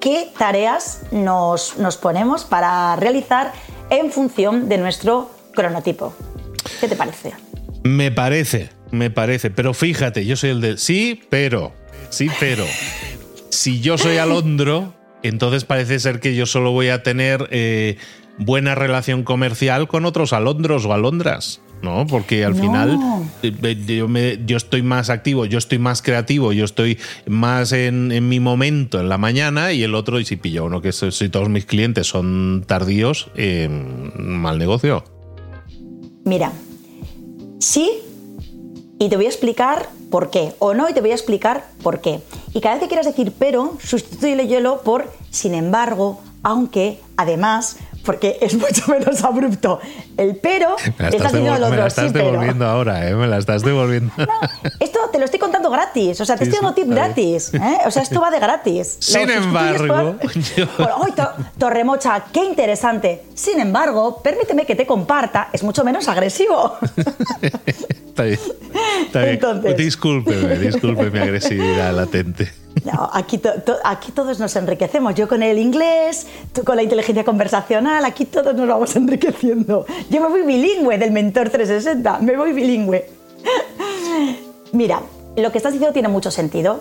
qué 0.00 0.28
tareas 0.38 1.02
nos, 1.10 1.74
ponemos 2.00 2.44
para 2.44 2.96
realizar 2.96 3.52
en 3.90 4.10
función 4.10 4.68
de 4.68 4.78
nuestro 4.78 5.30
cronotipo. 5.54 6.14
¿Qué 6.80 6.88
te 6.88 6.96
parece? 6.96 7.34
Me 7.82 8.10
parece, 8.10 8.70
me 8.90 9.10
parece. 9.10 9.50
Pero 9.50 9.74
fíjate, 9.74 10.24
yo 10.24 10.36
soy 10.36 10.50
el 10.50 10.60
de 10.60 10.78
sí, 10.78 11.20
pero. 11.28 11.72
Sí, 12.10 12.30
pero. 12.40 12.64
Si 13.50 13.80
yo 13.80 13.98
soy 13.98 14.18
alondro, 14.18 14.94
entonces 15.22 15.64
parece 15.64 15.98
ser 15.98 16.20
que 16.20 16.34
yo 16.34 16.46
solo 16.46 16.72
voy 16.72 16.88
a 16.88 17.02
tener 17.02 17.48
eh, 17.50 17.96
buena 18.38 18.74
relación 18.74 19.22
comercial 19.22 19.88
con 19.88 20.04
otros 20.04 20.32
alondros 20.32 20.84
o 20.84 20.92
alondras. 20.92 21.60
¿No? 21.86 22.06
Porque 22.06 22.44
al 22.44 22.54
final 22.54 22.98
eh, 23.42 24.42
yo, 24.44 24.56
estoy 24.56 24.82
más 24.82 25.08
activo, 25.08 25.46
yo 25.46 25.58
estoy 25.58 25.78
más 25.78 26.02
creativo, 26.02 26.52
yo 26.52 26.64
estoy 26.64 26.98
más 27.26 27.72
en, 27.72 28.28
mi 28.28 28.40
momento 28.40 29.00
en 29.00 29.08
la 29.08 29.18
mañana 29.18 29.72
y 29.72 29.82
el 29.82 29.94
otro, 29.94 30.18
y 30.18 30.24
si 30.24 30.36
pillo 30.36 30.64
uno 30.64 30.82
que 30.82 30.92
si 30.92 31.28
todos 31.28 31.48
mis 31.48 31.64
clientes 31.64 32.08
son 32.08 32.64
tardíos, 32.66 33.30
eh, 33.36 33.68
mal 34.18 34.58
negocio. 34.58 35.04
Mira, 36.24 36.52
sí, 37.60 37.90
y 38.98 39.08
te 39.08 39.16
voy 39.16 39.26
a 39.26 39.28
explicar 39.28 39.88
por 40.10 40.30
qué, 40.30 40.54
o 40.58 40.74
no, 40.74 40.88
y 40.88 40.92
te 40.92 41.00
voy 41.00 41.12
a 41.12 41.14
explicar 41.14 41.66
por 41.82 42.00
qué. 42.00 42.20
Y 42.52 42.60
cada 42.60 42.74
vez 42.74 42.82
que 42.82 42.88
quieras 42.88 43.06
decir 43.06 43.32
pero, 43.38 43.76
sustituye 43.80 44.48
hielo 44.48 44.80
por 44.82 45.12
sin 45.30 45.54
embargo, 45.54 46.20
aunque, 46.42 47.00
además, 47.16 47.76
porque 48.06 48.38
es 48.40 48.54
mucho 48.54 48.90
menos 48.90 49.22
abrupto. 49.24 49.80
El 50.16 50.36
pero 50.36 50.76
estás 50.78 51.32
Me 51.70 51.76
la 51.76 51.86
estás 51.88 52.12
devolviendo 52.12 52.64
ahora, 52.64 53.08
¿eh? 53.08 53.14
Me 53.14 53.26
la 53.26 53.38
estás 53.38 53.62
devolviendo. 53.62 54.12
esto 54.80 55.00
te 55.12 55.18
lo 55.18 55.24
estoy 55.24 55.40
contando 55.40 55.68
gratis. 55.68 56.20
O 56.20 56.24
sea, 56.24 56.36
te 56.36 56.44
estoy 56.44 56.60
dando 56.60 56.74
tip 56.74 56.88
gratis. 56.88 57.52
¿eh? 57.52 57.78
O 57.84 57.90
sea, 57.90 58.02
esto 58.02 58.20
va 58.20 58.30
de 58.30 58.38
gratis. 58.38 58.96
Sin 59.00 59.28
embargo. 59.28 60.16
Torremocha, 61.58 62.24
qué 62.32 62.44
interesante. 62.44 63.24
Sin 63.34 63.60
embargo, 63.60 64.22
permíteme 64.22 64.64
que 64.64 64.76
te 64.76 64.86
comparta, 64.86 65.48
es 65.52 65.62
mucho 65.62 65.84
menos 65.84 66.08
agresivo. 66.08 66.78
está 67.42 68.22
bien. 68.22 68.40
Está 69.06 69.22
bien. 69.22 69.76
discúlpeme, 69.76 70.58
disculpe 70.58 71.10
mi 71.10 71.18
agresividad 71.18 71.92
latente. 71.92 72.65
Aquí 73.12 74.12
todos 74.12 74.38
nos 74.38 74.54
enriquecemos. 74.56 75.14
Yo 75.14 75.28
con 75.28 75.42
el 75.42 75.58
inglés, 75.58 76.26
tú 76.52 76.64
con 76.64 76.76
la 76.76 76.82
inteligencia 76.82 77.24
conversacional, 77.24 78.04
aquí 78.04 78.24
todos 78.24 78.54
nos 78.54 78.68
vamos 78.68 78.94
enriqueciendo. 78.96 79.86
Yo 80.10 80.20
me 80.20 80.28
voy 80.28 80.42
bilingüe 80.42 80.98
del 80.98 81.10
Mentor 81.10 81.50
360, 81.50 82.18
me 82.20 82.36
voy 82.36 82.52
bilingüe. 82.52 83.10
Mira, 84.72 85.00
lo 85.36 85.52
que 85.52 85.58
estás 85.58 85.72
diciendo 85.72 85.92
tiene 85.92 86.08
mucho 86.08 86.30
sentido. 86.30 86.80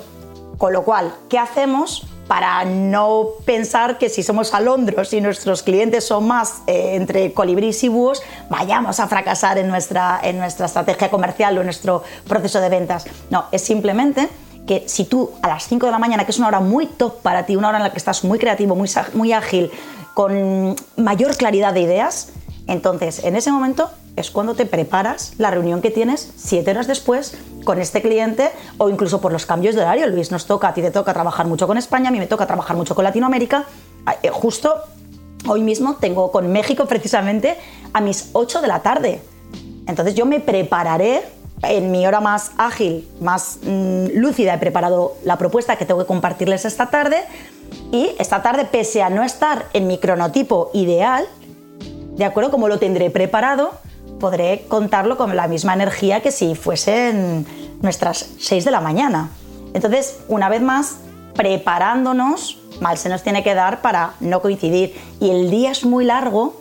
Con 0.58 0.72
lo 0.72 0.84
cual, 0.84 1.13
¿qué 1.28 1.38
hacemos 1.38 2.08
para 2.28 2.63
no 2.65 3.28
pensar 3.46 3.98
que 3.98 4.10
si 4.10 4.24
somos 4.24 4.54
alondros 4.54 5.13
y 5.13 5.22
nuestros 5.22 5.63
clientes 5.63 6.06
son 6.06 6.28
más 6.28 6.62
eh, 6.65 6.96
entre 6.96 7.34
colibrís 7.34 7.84
y 7.84 7.89
búhos, 7.89 8.24
vayamos 8.50 9.00
a 9.00 9.08
fracasar 9.08 9.58
en 9.58 9.68
nuestra, 9.68 10.20
en 10.24 10.39
nuestra 10.39 10.65
estrategia 10.65 11.10
comercial 11.10 11.58
o 11.58 11.62
en 11.62 11.68
nuestro 11.68 12.04
proceso 12.28 12.62
de 12.62 12.70
ventas? 12.70 13.06
No, 13.30 13.46
es 13.52 13.62
simplemente 13.62 14.30
que 14.67 14.84
si 14.88 15.06
tú 15.06 15.32
a 15.41 15.47
las 15.47 15.67
5 15.67 15.86
de 15.86 15.91
la 15.91 15.99
mañana, 15.99 16.25
que 16.25 16.32
es 16.32 16.38
una 16.38 16.47
hora 16.47 16.60
muy 16.60 16.88
top 16.88 17.21
para 17.21 17.45
ti, 17.45 17.56
una 17.56 17.69
hora 17.69 17.78
en 17.78 17.84
la 17.84 17.91
que 17.91 17.97
estás 17.97 18.23
muy 18.23 18.39
creativo, 18.39 18.75
muy, 18.75 18.89
muy 19.13 19.34
ágil, 19.34 19.71
con 20.13 20.75
mayor 20.97 21.36
claridad 21.36 21.73
de 21.73 21.82
ideas, 21.82 22.30
entonces 22.67 23.23
en 23.23 23.36
ese 23.36 23.51
momento 23.51 23.89
es 24.15 24.32
cuando 24.32 24.56
te 24.56 24.65
preparas 24.65 25.34
la 25.38 25.51
reunión 25.51 25.82
que 25.82 25.91
tienes 25.91 26.32
siete 26.38 26.71
horas 26.71 26.88
después 26.88 27.38
con 27.63 27.82
este 27.82 28.01
cliente 28.01 28.51
o 28.78 28.89
incluso 28.89 29.19
por 29.19 29.32
los 29.32 29.45
cambios 29.45 29.75
de 29.75 29.82
horario. 29.82 30.08
Luis, 30.08 30.32
nos 30.32 30.45
toca, 30.45 30.69
a 30.69 30.73
ti 30.73 30.82
te 30.82 30.91
toca 30.91 31.13
trabajar 31.13 31.47
mucho 31.47 31.67
con 31.67 31.78
España, 31.78 32.10
a 32.10 32.12
mí 32.12 32.19
me 32.19 32.28
toca 32.28 32.47
trabajar 32.47 32.78
mucho 32.78 32.95
con 32.95 33.04
Latinoamérica. 33.04 33.65
Eh, 34.23 34.30
justo 34.30 34.73
hoy 35.47 35.62
mismo 35.62 35.95
tengo 35.95 36.32
con 36.32 36.51
México 36.51 36.86
precisamente 36.86 37.58
a 37.93 38.01
mis 38.01 38.30
8 38.34 38.62
de 38.62 38.67
la 38.67 38.82
tarde. 38.82 39.21
Entonces 39.88 40.15
yo 40.15 40.25
me 40.25 40.39
prepararé 40.39 41.23
en 41.63 41.91
mi 41.91 42.06
hora 42.06 42.20
más 42.20 42.52
ágil, 42.58 43.08
más 43.22 43.60
mm, 43.63 44.08
lúcida, 44.13 44.54
he 44.54 44.58
preparado 44.58 45.15
la 45.24 45.38
propuesta 45.38 45.78
que 45.78 45.86
tengo 45.86 46.02
que 46.02 46.08
compartirles 46.08 46.65
esta 46.65 46.89
tarde 46.89 47.24
y 47.91 48.12
esta 48.20 48.41
tarde, 48.41 48.65
pese 48.65 49.02
a 49.02 49.10
no 49.10 49.24
estar 49.24 49.65
en 49.74 49.88
mi 49.88 49.98
cronotipo 49.98 50.70
ideal, 50.74 51.26
de 52.15 52.24
acuerdo, 52.24 52.52
como 52.52 52.68
lo 52.68 52.80
tendré 52.80 53.10
preparado, 53.10 53.72
podré 54.20 54.65
contarlo 54.68 55.18
con 55.18 55.36
la 55.36 55.48
misma 55.48 55.74
energía 55.74 56.22
que 56.22 56.32
si 56.32 56.56
fuesen 56.56 57.46
nuestras 57.82 58.30
6 58.39 58.63
de 58.63 58.72
la 58.72 58.80
mañana. 58.80 59.30
Entonces, 59.74 60.20
una 60.30 60.48
vez 60.48 60.62
más, 60.62 60.98
preparándonos, 61.36 62.60
mal 62.80 62.98
se 62.98 63.10
nos 63.10 63.24
tiene 63.24 63.44
que 63.44 63.54
dar 63.54 63.82
para 63.82 64.13
no 64.22 64.41
coincidir. 64.41 64.96
Y 65.20 65.32
el 65.32 65.52
día 65.52 65.72
es 65.72 65.84
muy 65.84 66.06
largo 66.06 66.56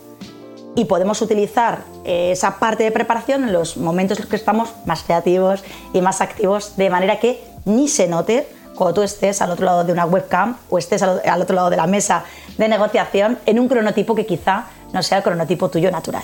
y 0.75 0.85
podemos 0.85 1.21
utilizar 1.21 1.83
esa 2.05 2.59
parte 2.59 2.83
de 2.83 2.91
preparación 2.91 3.43
en 3.43 3.53
los 3.53 3.77
momentos 3.77 4.17
en 4.17 4.23
los 4.23 4.29
que 4.29 4.35
estamos 4.35 4.69
más 4.85 5.03
creativos 5.03 5.63
y 5.93 6.01
más 6.01 6.21
activos, 6.21 6.77
de 6.77 6.89
manera 6.89 7.19
que 7.19 7.43
ni 7.65 7.87
se 7.87 8.07
note 8.07 8.47
cuando 8.75 8.95
tú 8.95 9.01
estés 9.01 9.41
al 9.41 9.51
otro 9.51 9.65
lado 9.65 9.83
de 9.83 9.93
una 9.93 10.05
webcam 10.05 10.57
o 10.69 10.77
estés 10.77 11.01
al 11.01 11.41
otro 11.41 11.55
lado 11.55 11.69
de 11.69 11.77
la 11.77 11.87
mesa 11.87 12.25
de 12.57 12.67
negociación 12.67 13.39
en 13.45 13.59
un 13.59 13.67
cronotipo 13.67 14.15
que 14.15 14.25
quizá 14.25 14.65
no 14.93 15.01
sea 15.01 15.19
el 15.19 15.23
cronotipo 15.23 15.69
tuyo 15.69 15.91
natural. 15.91 16.23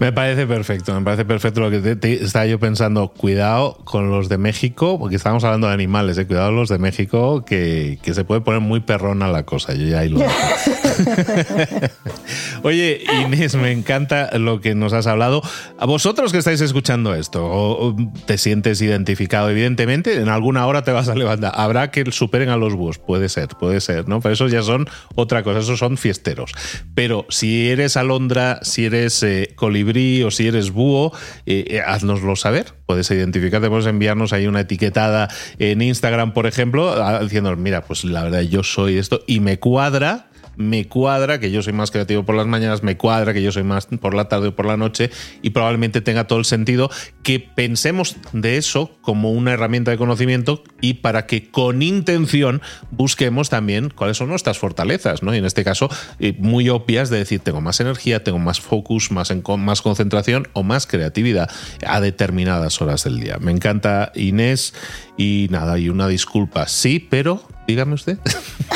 Me 0.00 0.12
parece 0.12 0.46
perfecto, 0.46 0.92
me 0.92 1.02
parece 1.02 1.24
perfecto 1.24 1.60
lo 1.60 1.70
que 1.70 1.94
te, 1.94 2.24
estaba 2.24 2.46
yo 2.46 2.58
pensando. 2.58 3.08
Cuidado 3.08 3.78
con 3.84 4.10
los 4.10 4.28
de 4.28 4.38
México, 4.38 4.98
porque 4.98 5.16
estábamos 5.16 5.44
hablando 5.44 5.68
de 5.68 5.72
animales, 5.72 6.18
¿eh? 6.18 6.26
cuidado 6.26 6.48
con 6.48 6.56
los 6.56 6.68
de 6.68 6.78
México, 6.78 7.44
que, 7.44 7.98
se 8.02 8.24
puede 8.24 8.40
poner 8.40 8.60
muy 8.60 8.80
perrona 8.80 9.28
la 9.28 9.44
cosa. 9.44 9.72
Yo 9.72 9.86
ya 9.86 10.00
ahí 10.00 10.08
lo 10.08 10.18
Oye, 12.62 13.04
Inés, 13.24 13.54
me 13.56 13.72
encanta 13.72 14.38
lo 14.38 14.60
que 14.60 14.74
nos 14.74 14.92
has 14.92 15.06
hablado. 15.06 15.42
A 15.78 15.86
vosotros 15.86 16.32
que 16.32 16.38
estáis 16.38 16.60
escuchando 16.60 17.14
esto, 17.14 17.96
te 18.26 18.38
sientes 18.38 18.80
identificado, 18.80 19.50
evidentemente, 19.50 20.14
en 20.14 20.28
alguna 20.28 20.66
hora 20.66 20.82
te 20.82 20.92
vas 20.92 21.08
a 21.08 21.14
levantar. 21.14 21.52
Habrá 21.54 21.90
que 21.90 22.10
superen 22.10 22.48
a 22.48 22.56
los 22.56 22.74
búhos, 22.74 22.98
puede 22.98 23.28
ser, 23.28 23.48
puede 23.48 23.80
ser, 23.80 24.08
¿no? 24.08 24.20
Pero 24.20 24.34
esos 24.34 24.50
ya 24.50 24.62
son 24.62 24.88
otra 25.14 25.42
cosa, 25.42 25.60
esos 25.60 25.78
son 25.78 25.96
fiesteros. 25.96 26.52
Pero 26.94 27.26
si 27.28 27.68
eres 27.68 27.96
alondra, 27.96 28.60
si 28.62 28.86
eres 28.86 29.22
eh, 29.22 29.52
colibrí 29.54 30.22
o 30.22 30.30
si 30.30 30.46
eres 30.46 30.70
búho, 30.70 31.12
eh, 31.46 31.64
eh, 31.68 31.80
haznoslo 31.80 32.36
saber. 32.36 32.74
Puedes 32.86 33.10
identificarte, 33.10 33.68
puedes 33.68 33.86
enviarnos 33.86 34.32
ahí 34.32 34.46
una 34.46 34.60
etiquetada 34.60 35.28
en 35.58 35.82
Instagram, 35.82 36.32
por 36.32 36.46
ejemplo, 36.46 36.94
diciendo, 37.22 37.54
mira, 37.56 37.82
pues 37.82 38.04
la 38.04 38.24
verdad 38.24 38.42
yo 38.42 38.62
soy 38.62 38.98
esto 38.98 39.22
y 39.26 39.40
me 39.40 39.58
cuadra 39.58 40.28
me 40.56 40.88
cuadra 40.88 41.40
que 41.40 41.50
yo 41.50 41.62
soy 41.62 41.72
más 41.72 41.90
creativo 41.90 42.24
por 42.24 42.34
las 42.34 42.46
mañanas, 42.46 42.82
me 42.82 42.96
cuadra 42.96 43.32
que 43.32 43.42
yo 43.42 43.52
soy 43.52 43.62
más 43.62 43.86
por 43.86 44.14
la 44.14 44.28
tarde 44.28 44.48
o 44.48 44.56
por 44.56 44.66
la 44.66 44.76
noche 44.76 45.10
y 45.42 45.50
probablemente 45.50 46.00
tenga 46.00 46.26
todo 46.26 46.38
el 46.38 46.44
sentido 46.44 46.90
que 47.24 47.40
pensemos 47.40 48.16
de 48.32 48.58
eso 48.58 48.90
como 49.00 49.32
una 49.32 49.52
herramienta 49.52 49.90
de 49.90 49.96
conocimiento 49.96 50.62
y 50.82 50.94
para 50.94 51.26
que 51.26 51.50
con 51.50 51.80
intención 51.82 52.60
busquemos 52.90 53.48
también 53.48 53.88
cuáles 53.88 54.18
son 54.18 54.28
nuestras 54.28 54.58
fortalezas, 54.58 55.22
¿no? 55.22 55.34
Y 55.34 55.38
en 55.38 55.46
este 55.46 55.64
caso, 55.64 55.88
eh, 56.20 56.36
muy 56.38 56.68
obvias 56.68 57.08
de 57.08 57.18
decir, 57.18 57.40
tengo 57.40 57.62
más 57.62 57.80
energía, 57.80 58.22
tengo 58.22 58.38
más 58.38 58.60
focus, 58.60 59.10
más, 59.10 59.32
más 59.58 59.82
concentración 59.82 60.48
o 60.52 60.62
más 60.62 60.86
creatividad 60.86 61.50
a 61.86 62.00
determinadas 62.02 62.80
horas 62.82 63.04
del 63.04 63.18
día. 63.18 63.38
Me 63.40 63.52
encanta 63.52 64.12
Inés 64.14 64.74
y 65.16 65.48
nada, 65.50 65.78
y 65.78 65.88
una 65.88 66.08
disculpa, 66.08 66.68
sí, 66.68 66.98
pero 67.00 67.42
dígame 67.66 67.94
usted. 67.94 68.18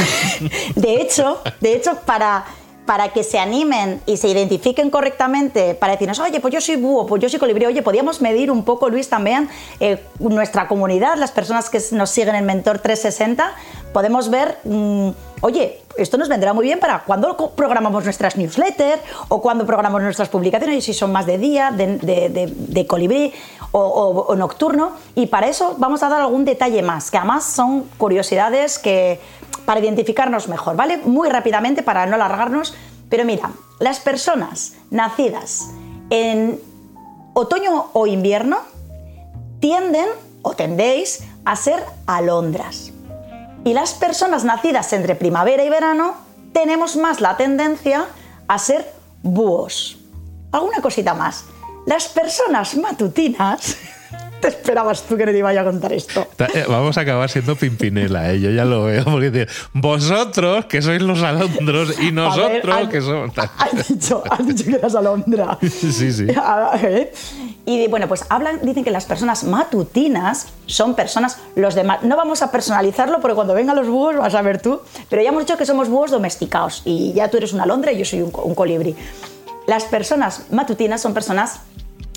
De 0.74 1.02
hecho, 1.02 1.42
de 1.60 1.74
hecho, 1.74 2.00
para 2.06 2.46
para 2.88 3.10
que 3.10 3.22
se 3.22 3.38
animen 3.38 4.00
y 4.06 4.16
se 4.16 4.28
identifiquen 4.28 4.88
correctamente, 4.88 5.74
para 5.74 5.92
decirnos, 5.92 6.18
oye, 6.20 6.40
pues 6.40 6.54
yo 6.54 6.60
soy 6.62 6.76
búho, 6.76 7.04
pues 7.04 7.20
yo 7.20 7.28
soy 7.28 7.38
colibrí, 7.38 7.66
oye, 7.66 7.82
podíamos 7.82 8.22
medir 8.22 8.50
un 8.50 8.64
poco, 8.64 8.88
Luis, 8.88 9.10
también 9.10 9.50
eh, 9.78 10.02
nuestra 10.20 10.66
comunidad, 10.68 11.18
las 11.18 11.30
personas 11.30 11.68
que 11.68 11.82
nos 11.92 12.08
siguen 12.08 12.34
en 12.34 12.46
Mentor 12.46 12.78
360, 12.78 13.52
podemos 13.92 14.30
ver, 14.30 14.56
mm, 14.64 15.10
oye, 15.42 15.82
esto 15.98 16.16
nos 16.16 16.28
vendrá 16.28 16.52
muy 16.52 16.64
bien 16.64 16.78
para 16.78 17.04
cuando 17.04 17.36
programamos 17.54 18.04
nuestras 18.04 18.36
newsletters 18.36 19.02
o 19.28 19.42
cuando 19.42 19.66
programamos 19.66 20.02
nuestras 20.02 20.28
publicaciones, 20.28 20.84
si 20.84 20.94
son 20.94 21.12
más 21.12 21.26
de 21.26 21.38
día, 21.38 21.70
de, 21.70 22.86
colibrí 22.86 23.32
o, 23.72 24.34
nocturno. 24.36 24.92
Y 25.14 25.26
para 25.26 25.48
eso 25.48 25.74
vamos 25.78 26.02
a 26.02 26.08
dar 26.08 26.20
algún 26.20 26.44
detalle 26.44 26.82
más, 26.82 27.10
que 27.10 27.18
además 27.18 27.44
son 27.44 27.82
curiosidades 27.98 28.78
que 28.78 29.20
para 29.64 29.80
identificarnos 29.80 30.48
mejor, 30.48 30.76
¿vale? 30.76 30.98
Muy 30.98 31.28
rápidamente 31.28 31.82
para 31.82 32.06
no 32.06 32.14
alargarnos, 32.14 32.74
pero 33.10 33.24
mira, 33.24 33.50
las 33.80 34.00
personas 34.00 34.74
nacidas 34.90 35.70
en 36.10 36.60
otoño 37.34 37.86
o 37.92 38.06
invierno 38.06 38.58
tienden 39.60 40.08
o 40.42 40.52
tendéis 40.52 41.24
a 41.44 41.56
ser 41.56 41.84
alondras. 42.06 42.92
Y 43.68 43.74
las 43.74 43.92
personas 43.92 44.44
nacidas 44.44 44.94
entre 44.94 45.14
primavera 45.14 45.62
y 45.62 45.68
verano 45.68 46.14
tenemos 46.54 46.96
más 46.96 47.20
la 47.20 47.36
tendencia 47.36 48.06
a 48.48 48.58
ser 48.58 48.94
búhos. 49.22 49.98
Alguna 50.52 50.80
cosita 50.80 51.12
más. 51.12 51.44
Las 51.84 52.08
personas 52.08 52.74
matutinas 52.78 53.76
te 54.40 54.48
esperabas 54.48 55.02
tú 55.02 55.16
que 55.16 55.26
no 55.26 55.32
te 55.32 55.38
iba 55.38 55.50
a 55.50 55.64
contar 55.64 55.92
esto? 55.92 56.26
Eh, 56.54 56.64
vamos 56.68 56.96
a 56.98 57.02
acabar 57.02 57.28
siendo 57.28 57.56
Pimpinela, 57.56 58.32
¿eh? 58.32 58.40
yo 58.40 58.50
ya 58.50 58.64
lo 58.64 58.84
veo. 58.84 59.04
Porque 59.04 59.46
vosotros, 59.72 60.66
que 60.66 60.82
sois 60.82 61.02
los 61.02 61.22
alondros, 61.22 61.98
y 62.00 62.12
nosotros, 62.12 62.88
que 62.88 63.00
somos. 63.00 63.30
Has 63.36 63.88
dicho, 63.88 64.22
has 64.30 64.46
dicho 64.46 64.64
que 64.64 64.76
eras 64.76 64.94
alondra. 64.94 65.58
sí, 65.62 66.12
sí. 66.12 66.26
Y 67.66 67.86
bueno, 67.88 68.08
pues 68.08 68.24
hablan, 68.28 68.60
dicen 68.62 68.84
que 68.84 68.90
las 68.90 69.04
personas 69.04 69.44
matutinas 69.44 70.46
son 70.66 70.94
personas, 70.94 71.38
los 71.54 71.74
demás. 71.74 72.02
No 72.02 72.16
vamos 72.16 72.42
a 72.42 72.50
personalizarlo 72.50 73.20
porque 73.20 73.34
cuando 73.34 73.54
vengan 73.54 73.76
los 73.76 73.88
búhos 73.88 74.16
vas 74.16 74.34
a 74.34 74.42
ver 74.42 74.60
tú, 74.60 74.80
pero 75.10 75.22
ya 75.22 75.28
hemos 75.28 75.42
dicho 75.42 75.58
que 75.58 75.66
somos 75.66 75.88
búhos 75.88 76.10
domesticados 76.10 76.82
y 76.84 77.12
ya 77.12 77.28
tú 77.28 77.36
eres 77.36 77.52
una 77.52 77.64
alondra 77.64 77.92
y 77.92 77.98
yo 77.98 78.04
soy 78.04 78.22
un, 78.22 78.32
un 78.34 78.54
colibrí. 78.54 78.96
Las 79.66 79.84
personas 79.84 80.44
matutinas 80.50 81.02
son 81.02 81.12
personas 81.12 81.60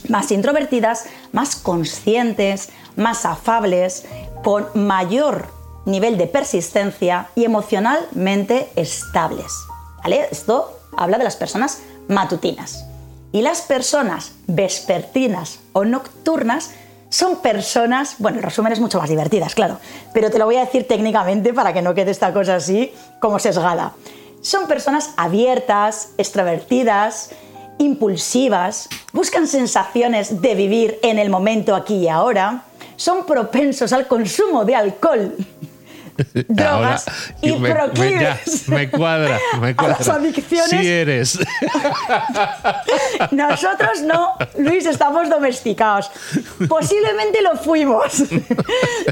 más 0.09 0.31
introvertidas, 0.31 1.05
más 1.31 1.55
conscientes, 1.55 2.69
más 2.95 3.25
afables, 3.25 4.05
con 4.43 4.67
mayor 4.73 5.47
nivel 5.85 6.17
de 6.17 6.27
persistencia 6.27 7.29
y 7.35 7.45
emocionalmente 7.45 8.69
estables. 8.75 9.51
¿Vale? 10.03 10.27
Esto 10.31 10.79
habla 10.95 11.17
de 11.17 11.23
las 11.23 11.35
personas 11.35 11.81
matutinas. 12.07 12.85
Y 13.31 13.41
las 13.41 13.61
personas 13.61 14.33
vespertinas 14.47 15.59
o 15.73 15.85
nocturnas 15.85 16.71
son 17.09 17.41
personas, 17.41 18.15
bueno, 18.19 18.37
el 18.37 18.43
resumen 18.43 18.71
es 18.71 18.79
mucho 18.79 18.99
más 18.99 19.09
divertidas, 19.09 19.53
claro, 19.53 19.79
pero 20.13 20.31
te 20.31 20.39
lo 20.39 20.45
voy 20.45 20.55
a 20.55 20.61
decir 20.61 20.87
técnicamente 20.87 21.53
para 21.53 21.73
que 21.73 21.81
no 21.81 21.93
quede 21.93 22.11
esta 22.11 22.33
cosa 22.33 22.55
así 22.55 22.93
como 23.19 23.37
sesgada. 23.37 23.93
Son 24.41 24.67
personas 24.67 25.11
abiertas, 25.17 26.13
extrovertidas, 26.17 27.31
impulsivas, 27.81 28.89
buscan 29.11 29.47
sensaciones 29.47 30.41
de 30.41 30.55
vivir 30.55 30.99
en 31.03 31.19
el 31.19 31.29
momento 31.29 31.75
aquí 31.75 31.95
y 31.95 32.07
ahora, 32.07 32.63
son 32.95 33.25
propensos 33.25 33.91
al 33.93 34.07
consumo 34.07 34.63
de 34.63 34.75
alcohol 34.75 35.35
drogas 36.47 37.05
y 37.41 37.51
me, 37.53 37.71
proclives. 37.71 38.67
Me, 38.69 38.89
cuadra, 38.89 39.39
me 39.59 39.75
cuadra. 39.75 39.97
las 39.99 40.09
adicciones. 40.09 40.69
Sí 40.69 40.87
eres. 40.87 41.39
Nosotros 43.31 44.01
no, 44.03 44.33
Luis, 44.57 44.85
estamos 44.85 45.29
domesticados. 45.29 46.11
Posiblemente 46.67 47.41
lo 47.41 47.57
fuimos. 47.57 48.23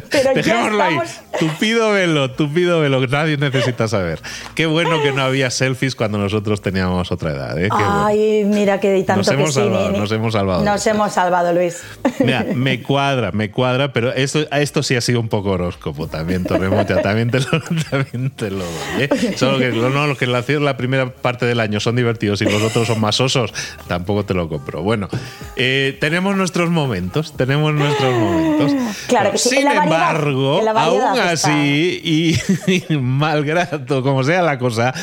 Pero 0.10 0.34
Dejémoslo 0.34 0.78
ya 0.78 0.90
estamos... 0.90 1.10
ahí. 1.10 1.40
Tupido 1.40 1.92
velo, 1.92 2.32
tupido 2.32 2.82
velo. 2.82 3.06
Nadie 3.08 3.38
necesita 3.38 3.88
saber. 3.88 4.20
Qué 4.56 4.66
bueno 4.66 5.02
que 5.02 5.12
no 5.12 5.22
había 5.22 5.50
selfies 5.50 5.96
cuando 5.96 6.18
nosotros 6.18 6.62
teníamos 6.62 7.12
otra 7.12 7.32
edad. 7.32 7.58
¿eh? 7.58 7.70
Ay, 7.72 8.44
mira 8.46 8.80
que 8.80 9.04
tanto 9.04 9.20
nos 9.20 9.28
hemos 9.30 9.48
que 9.50 9.62
salvado, 9.62 9.92
Nos 9.92 10.12
hemos 10.12 10.34
salvado. 10.34 10.64
Nos 10.64 10.88
hemos 10.88 11.14
salvado, 11.14 11.54
Luis. 11.54 11.82
Mira, 12.20 12.46
me 12.54 12.82
cuadra, 12.82 13.32
me 13.32 13.52
cuadra, 13.52 13.94
pero 13.94 14.14
esto, 14.14 14.40
esto 14.52 14.84
sí 14.84 14.96
ha 14.96 15.02
sido 15.02 15.20
un 15.20 15.30
poco 15.30 15.52
horóscopo 15.52 16.08
también, 16.08 16.44
También 16.98 17.30
te 17.30 17.40
lo, 17.40 17.62
también 17.90 18.30
te 18.32 18.52
lo 18.52 18.58
doy. 18.66 19.04
¿eh? 19.04 19.34
Solo 19.38 19.60
que 19.60 19.70
no, 19.72 20.08
los 20.08 20.18
que 20.18 20.28
nacieron 20.28 20.66
la 20.66 20.78
primera 20.78 21.14
parte 21.14 21.46
del 21.46 21.60
año 21.60 21.80
son 21.80 21.96
divertidos 21.96 22.42
y 22.42 22.46
los 22.46 22.62
otros 22.62 22.88
son 22.88 23.00
más 23.00 23.20
osos, 23.22 23.54
tampoco 23.88 24.26
te 24.26 24.34
lo 24.34 24.50
compro. 24.50 24.82
Bueno, 24.82 25.10
eh, 25.56 25.98
tenemos 26.00 26.36
nuestros 26.36 26.70
momentos, 26.70 27.36
tenemos 27.36 27.74
nuestros 27.74 28.14
momentos. 28.14 28.72
Claro 29.08 29.32
que 29.32 29.38
sí. 29.38 29.50
Sin 29.50 29.68
embargo, 29.68 30.62
aún 30.68 31.20
así, 31.20 32.02
y, 32.04 32.82
y 32.90 32.98
malgrato 32.98 34.04
como 34.04 34.24
sea 34.24 34.42
la 34.42 34.58
cosa, 34.58 34.94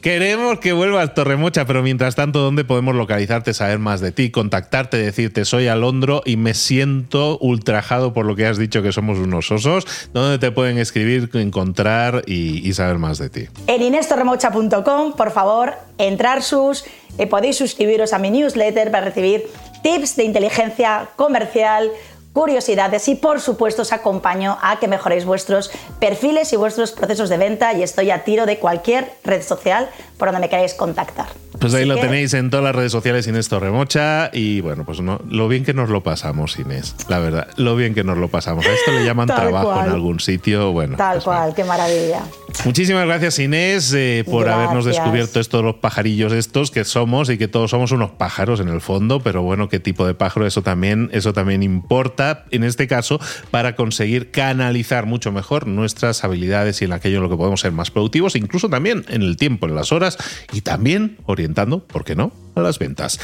Queremos 0.00 0.60
que 0.60 0.72
vuelvas 0.72 1.12
Torremocha, 1.12 1.66
pero 1.66 1.82
mientras 1.82 2.14
tanto, 2.14 2.38
¿dónde 2.38 2.64
podemos 2.64 2.94
localizarte, 2.94 3.52
saber 3.52 3.78
más 3.78 4.00
de 4.00 4.12
ti, 4.12 4.30
contactarte, 4.30 4.96
decirte 4.96 5.44
soy 5.44 5.68
Alondro 5.68 6.22
y 6.24 6.38
me 6.38 6.54
siento 6.54 7.36
ultrajado 7.38 8.14
por 8.14 8.24
lo 8.24 8.34
que 8.34 8.46
has 8.46 8.56
dicho 8.56 8.82
que 8.82 8.92
somos 8.92 9.18
unos 9.18 9.50
osos? 9.50 9.86
¿Dónde 10.14 10.38
te 10.38 10.52
pueden 10.52 10.78
escribir, 10.78 11.28
encontrar 11.34 12.22
y, 12.26 12.72
saber 12.72 12.96
más 12.96 13.18
de 13.18 13.28
ti? 13.28 13.48
En 13.66 13.82
inestorremocha.com, 13.82 15.16
por 15.16 15.32
favor, 15.32 15.74
entrar 15.98 16.42
sus, 16.42 16.84
eh, 17.18 17.26
podéis 17.26 17.58
suscribiros 17.58 18.14
a 18.14 18.18
mi 18.18 18.30
newsletter 18.30 18.90
para 18.90 19.04
recibir 19.04 19.44
tips 19.82 20.16
de 20.16 20.24
inteligencia 20.24 21.10
comercial 21.16 21.90
curiosidades 22.32 23.08
y 23.08 23.16
por 23.16 23.40
supuesto 23.40 23.82
os 23.82 23.92
acompaño 23.92 24.56
a 24.62 24.78
que 24.78 24.88
mejoréis 24.88 25.24
vuestros 25.24 25.70
perfiles 25.98 26.52
y 26.52 26.56
vuestros 26.56 26.92
procesos 26.92 27.28
de 27.28 27.36
venta 27.36 27.72
y 27.74 27.82
estoy 27.82 28.10
a 28.10 28.24
tiro 28.24 28.46
de 28.46 28.58
cualquier 28.58 29.12
red 29.24 29.42
social 29.42 29.88
por 30.16 30.28
donde 30.28 30.40
me 30.40 30.48
queráis 30.48 30.74
contactar. 30.74 31.26
Pues 31.58 31.74
ahí 31.74 31.84
lo 31.84 31.96
tenéis 31.96 32.32
en 32.34 32.50
todas 32.50 32.64
las 32.64 32.74
redes 32.74 32.92
sociales 32.92 33.26
Inés 33.26 33.48
Torremocha 33.48 34.30
y 34.32 34.60
bueno, 34.60 34.84
pues 34.84 35.00
no, 35.00 35.20
lo 35.28 35.48
bien 35.48 35.64
que 35.64 35.74
nos 35.74 35.88
lo 35.88 36.02
pasamos 36.02 36.58
Inés, 36.58 36.94
la 37.08 37.18
verdad, 37.18 37.48
lo 37.56 37.74
bien 37.76 37.94
que 37.94 38.04
nos 38.04 38.16
lo 38.18 38.28
pasamos. 38.28 38.64
A 38.66 38.72
esto 38.72 38.92
le 38.92 39.04
llaman 39.04 39.26
trabajo 39.26 39.72
en 39.82 39.90
algún 39.90 40.20
sitio, 40.20 40.72
bueno. 40.72 40.96
Tal 40.96 41.14
pues 41.14 41.24
cual, 41.24 41.54
qué 41.54 41.64
maravilla. 41.64 42.22
Muchísimas 42.64 43.06
gracias 43.06 43.38
Inés 43.38 43.92
eh, 43.94 44.24
por 44.28 44.48
habernos 44.48 44.84
descubierto 44.84 45.40
estos 45.40 45.62
los 45.62 45.76
pajarillos 45.76 46.32
estos 46.32 46.70
que 46.70 46.84
somos 46.84 47.30
y 47.30 47.38
que 47.38 47.48
todos 47.48 47.70
somos 47.70 47.92
unos 47.92 48.10
pájaros 48.10 48.60
en 48.60 48.68
el 48.68 48.80
fondo, 48.80 49.20
pero 49.20 49.42
bueno, 49.42 49.68
qué 49.68 49.78
tipo 49.78 50.06
de 50.06 50.14
pájaro, 50.14 50.46
eso 50.46 50.62
también, 50.62 51.08
eso 51.12 51.32
también 51.32 51.62
importa 51.62 52.44
en 52.50 52.64
este 52.64 52.88
caso 52.88 53.20
para 53.50 53.76
conseguir 53.76 54.30
canalizar 54.30 55.06
mucho 55.06 55.32
mejor 55.32 55.66
nuestras 55.66 56.24
habilidades 56.24 56.82
y 56.82 56.86
en 56.86 56.92
aquello 56.92 57.18
en 57.18 57.22
lo 57.22 57.30
que 57.30 57.36
podemos 57.36 57.60
ser 57.60 57.72
más 57.72 57.90
productivos, 57.90 58.36
incluso 58.36 58.68
también 58.68 59.04
en 59.08 59.22
el 59.22 59.36
tiempo, 59.36 59.66
en 59.66 59.74
las 59.74 59.92
horas 59.92 60.18
y 60.52 60.62
también 60.62 61.18
orientar 61.26 61.60
¿por 61.68 62.04
qué 62.04 62.16
no?, 62.16 62.32
a 62.54 62.60
las 62.60 62.78
ventas. 62.78 63.20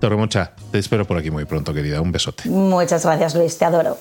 Torremocha, 0.00 0.54
te 0.70 0.78
espero 0.78 1.06
por 1.06 1.18
aquí 1.18 1.30
muy 1.30 1.44
pronto, 1.44 1.72
querida. 1.72 2.00
Un 2.00 2.12
besote. 2.12 2.48
Muchas 2.48 3.04
gracias, 3.04 3.34
Luis. 3.34 3.56
Te 3.58 3.64
adoro. 3.64 3.98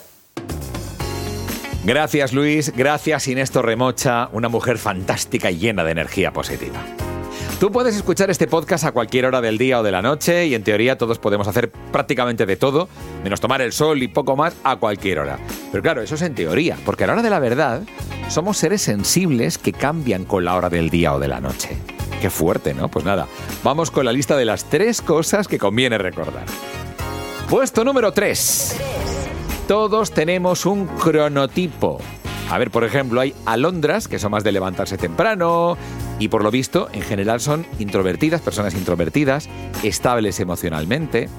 Gracias, 1.89 2.33
Luis. 2.33 2.71
Gracias, 2.75 3.27
Inés 3.29 3.49
Torremocha, 3.49 4.29
una 4.31 4.47
mujer 4.47 4.77
fantástica 4.77 5.49
y 5.49 5.57
llena 5.57 5.83
de 5.83 5.89
energía 5.89 6.31
positiva. 6.31 6.77
Tú 7.59 7.71
puedes 7.71 7.95
escuchar 7.95 8.29
este 8.29 8.45
podcast 8.45 8.83
a 8.83 8.91
cualquier 8.91 9.25
hora 9.25 9.41
del 9.41 9.57
día 9.57 9.79
o 9.79 9.83
de 9.83 9.91
la 9.91 10.03
noche 10.03 10.45
y 10.45 10.53
en 10.53 10.63
teoría 10.63 10.99
todos 10.99 11.17
podemos 11.17 11.47
hacer 11.47 11.71
prácticamente 11.71 12.45
de 12.45 12.57
todo, 12.57 12.89
menos 13.23 13.41
tomar 13.41 13.63
el 13.63 13.71
sol 13.71 14.03
y 14.03 14.07
poco 14.07 14.35
más 14.35 14.55
a 14.63 14.75
cualquier 14.75 15.17
hora. 15.17 15.39
Pero 15.71 15.81
claro, 15.81 16.03
eso 16.03 16.13
es 16.13 16.21
en 16.21 16.35
teoría, 16.35 16.77
porque 16.85 17.05
a 17.05 17.07
la 17.07 17.13
hora 17.13 17.23
de 17.23 17.31
la 17.31 17.39
verdad 17.39 17.81
somos 18.27 18.57
seres 18.57 18.83
sensibles 18.83 19.57
que 19.57 19.73
cambian 19.73 20.25
con 20.25 20.45
la 20.45 20.55
hora 20.55 20.69
del 20.69 20.91
día 20.91 21.15
o 21.15 21.19
de 21.19 21.27
la 21.27 21.39
noche. 21.39 21.75
Qué 22.21 22.29
fuerte, 22.29 22.75
¿no? 22.75 22.89
Pues 22.89 23.03
nada, 23.03 23.25
vamos 23.63 23.89
con 23.89 24.05
la 24.05 24.13
lista 24.13 24.37
de 24.37 24.45
las 24.45 24.65
tres 24.65 25.01
cosas 25.01 25.47
que 25.47 25.57
conviene 25.57 25.97
recordar. 25.97 26.45
Puesto 27.49 27.83
número 27.83 28.13
3. 28.13 29.08
Todos 29.69 30.09
tenemos 30.09 30.65
un 30.65 30.87
cronotipo. 30.87 31.99
A 32.49 32.57
ver, 32.57 32.71
por 32.71 32.83
ejemplo, 32.83 33.21
hay 33.21 33.35
alondras, 33.45 34.07
que 34.07 34.17
son 34.17 34.31
más 34.31 34.43
de 34.43 34.51
levantarse 34.51 34.97
temprano, 34.97 35.77
Y 36.17 36.29
por 36.29 36.43
lo 36.43 36.49
visto, 36.49 36.89
en 36.91 37.03
general 37.03 37.39
son 37.39 37.67
introvertidas, 37.77 38.41
personas 38.41 38.73
introvertidas, 38.73 39.47
estables 39.83 40.39
emocionalmente. 40.39 41.29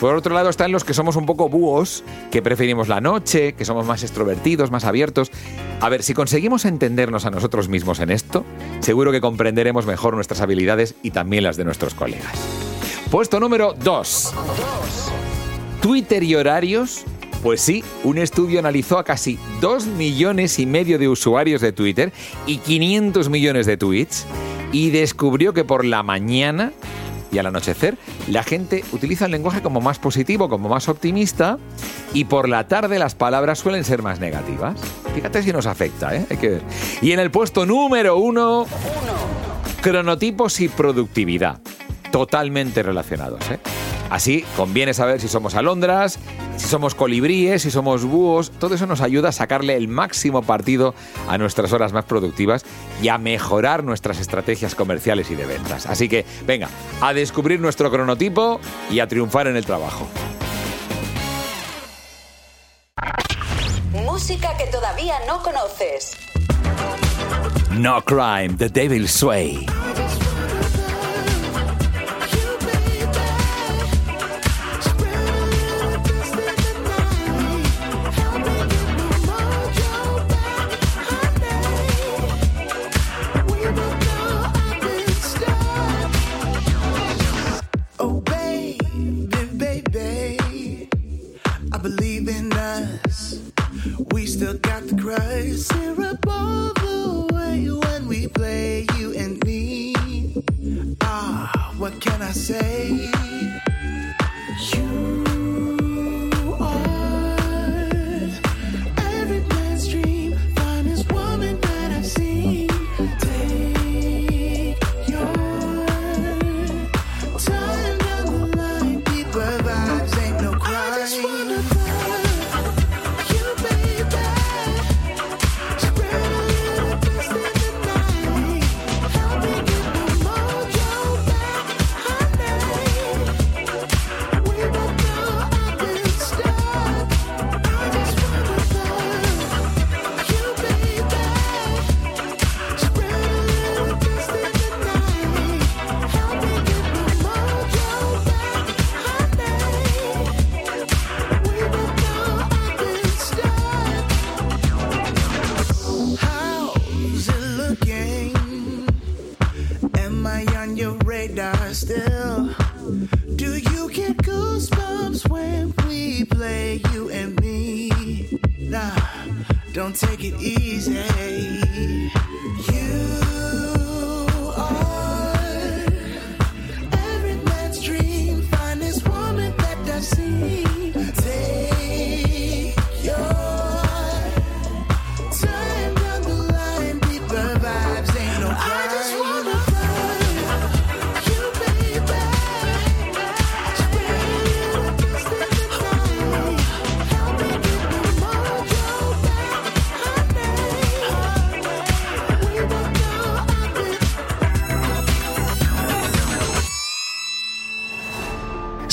Por 0.00 0.14
otro 0.14 0.34
lado 0.34 0.48
están 0.48 0.72
los 0.72 0.84
que 0.84 0.94
somos 0.94 1.16
un 1.16 1.26
poco 1.26 1.50
búhos, 1.50 2.02
que 2.30 2.40
preferimos 2.40 2.88
la 2.88 3.02
noche, 3.02 3.52
que 3.52 3.66
somos 3.66 3.84
más 3.84 4.02
extrovertidos, 4.02 4.70
más 4.70 4.86
abiertos. 4.86 5.30
A 5.82 5.90
ver, 5.90 6.02
si 6.02 6.14
conseguimos 6.14 6.64
entendernos 6.64 7.26
a 7.26 7.30
nosotros 7.30 7.68
mismos 7.68 8.00
en 8.00 8.10
esto, 8.10 8.46
seguro 8.80 9.12
que 9.12 9.20
comprenderemos 9.20 9.84
mejor 9.84 10.14
nuestras 10.14 10.40
habilidades 10.40 10.94
y 11.02 11.10
también 11.10 11.44
las 11.44 11.58
de 11.58 11.66
nuestros 11.66 11.92
colegas. 11.92 12.38
Puesto 13.10 13.38
número 13.38 13.74
2. 13.74 14.32
Twitter 15.82 16.22
y 16.22 16.34
horarios 16.36 17.04
pues 17.46 17.60
sí, 17.60 17.84
un 18.02 18.18
estudio 18.18 18.58
analizó 18.58 18.98
a 18.98 19.04
casi 19.04 19.38
2 19.60 19.86
millones 19.86 20.58
y 20.58 20.66
medio 20.66 20.98
de 20.98 21.06
usuarios 21.06 21.60
de 21.60 21.70
Twitter 21.70 22.12
y 22.44 22.58
500 22.58 23.28
millones 23.28 23.66
de 23.66 23.76
tweets 23.76 24.26
y 24.72 24.90
descubrió 24.90 25.54
que 25.54 25.62
por 25.62 25.84
la 25.84 26.02
mañana 26.02 26.72
y 27.30 27.38
al 27.38 27.46
anochecer 27.46 27.98
la 28.26 28.42
gente 28.42 28.82
utiliza 28.90 29.26
el 29.26 29.30
lenguaje 29.30 29.62
como 29.62 29.80
más 29.80 30.00
positivo, 30.00 30.48
como 30.48 30.68
más 30.68 30.88
optimista 30.88 31.56
y 32.12 32.24
por 32.24 32.48
la 32.48 32.66
tarde 32.66 32.98
las 32.98 33.14
palabras 33.14 33.60
suelen 33.60 33.84
ser 33.84 34.02
más 34.02 34.18
negativas. 34.18 34.80
Fíjate 35.14 35.40
si 35.44 35.52
nos 35.52 35.66
afecta, 35.66 36.16
¿eh? 36.16 36.26
Y 37.00 37.12
en 37.12 37.20
el 37.20 37.30
puesto 37.30 37.64
número 37.64 38.16
uno, 38.16 38.66
cronotipos 39.82 40.58
y 40.58 40.68
productividad. 40.68 41.60
Totalmente 42.10 42.82
relacionados, 42.82 43.48
¿eh? 43.52 43.60
Así 44.10 44.44
conviene 44.56 44.94
saber 44.94 45.20
si 45.20 45.28
somos 45.28 45.54
alondras, 45.54 46.18
si 46.56 46.68
somos 46.68 46.94
colibríes, 46.94 47.62
si 47.62 47.70
somos 47.70 48.04
búhos, 48.04 48.50
todo 48.50 48.74
eso 48.74 48.86
nos 48.86 49.00
ayuda 49.00 49.28
a 49.28 49.32
sacarle 49.32 49.76
el 49.76 49.88
máximo 49.88 50.42
partido 50.42 50.94
a 51.28 51.38
nuestras 51.38 51.72
horas 51.72 51.92
más 51.92 52.04
productivas 52.04 52.64
y 53.02 53.08
a 53.08 53.18
mejorar 53.18 53.84
nuestras 53.84 54.18
estrategias 54.18 54.74
comerciales 54.74 55.30
y 55.30 55.34
de 55.34 55.46
ventas. 55.46 55.86
Así 55.86 56.08
que, 56.08 56.24
venga, 56.46 56.68
a 57.00 57.12
descubrir 57.12 57.60
nuestro 57.60 57.90
cronotipo 57.90 58.60
y 58.90 59.00
a 59.00 59.06
triunfar 59.06 59.46
en 59.46 59.56
el 59.56 59.64
trabajo. 59.64 60.06
Música 63.92 64.56
que 64.56 64.66
todavía 64.66 65.14
no 65.26 65.42
conoces. 65.42 66.16
No 67.72 68.02
Crime, 68.02 68.54
The 68.56 68.68
Devil 68.68 69.08
Sway. 69.08 69.66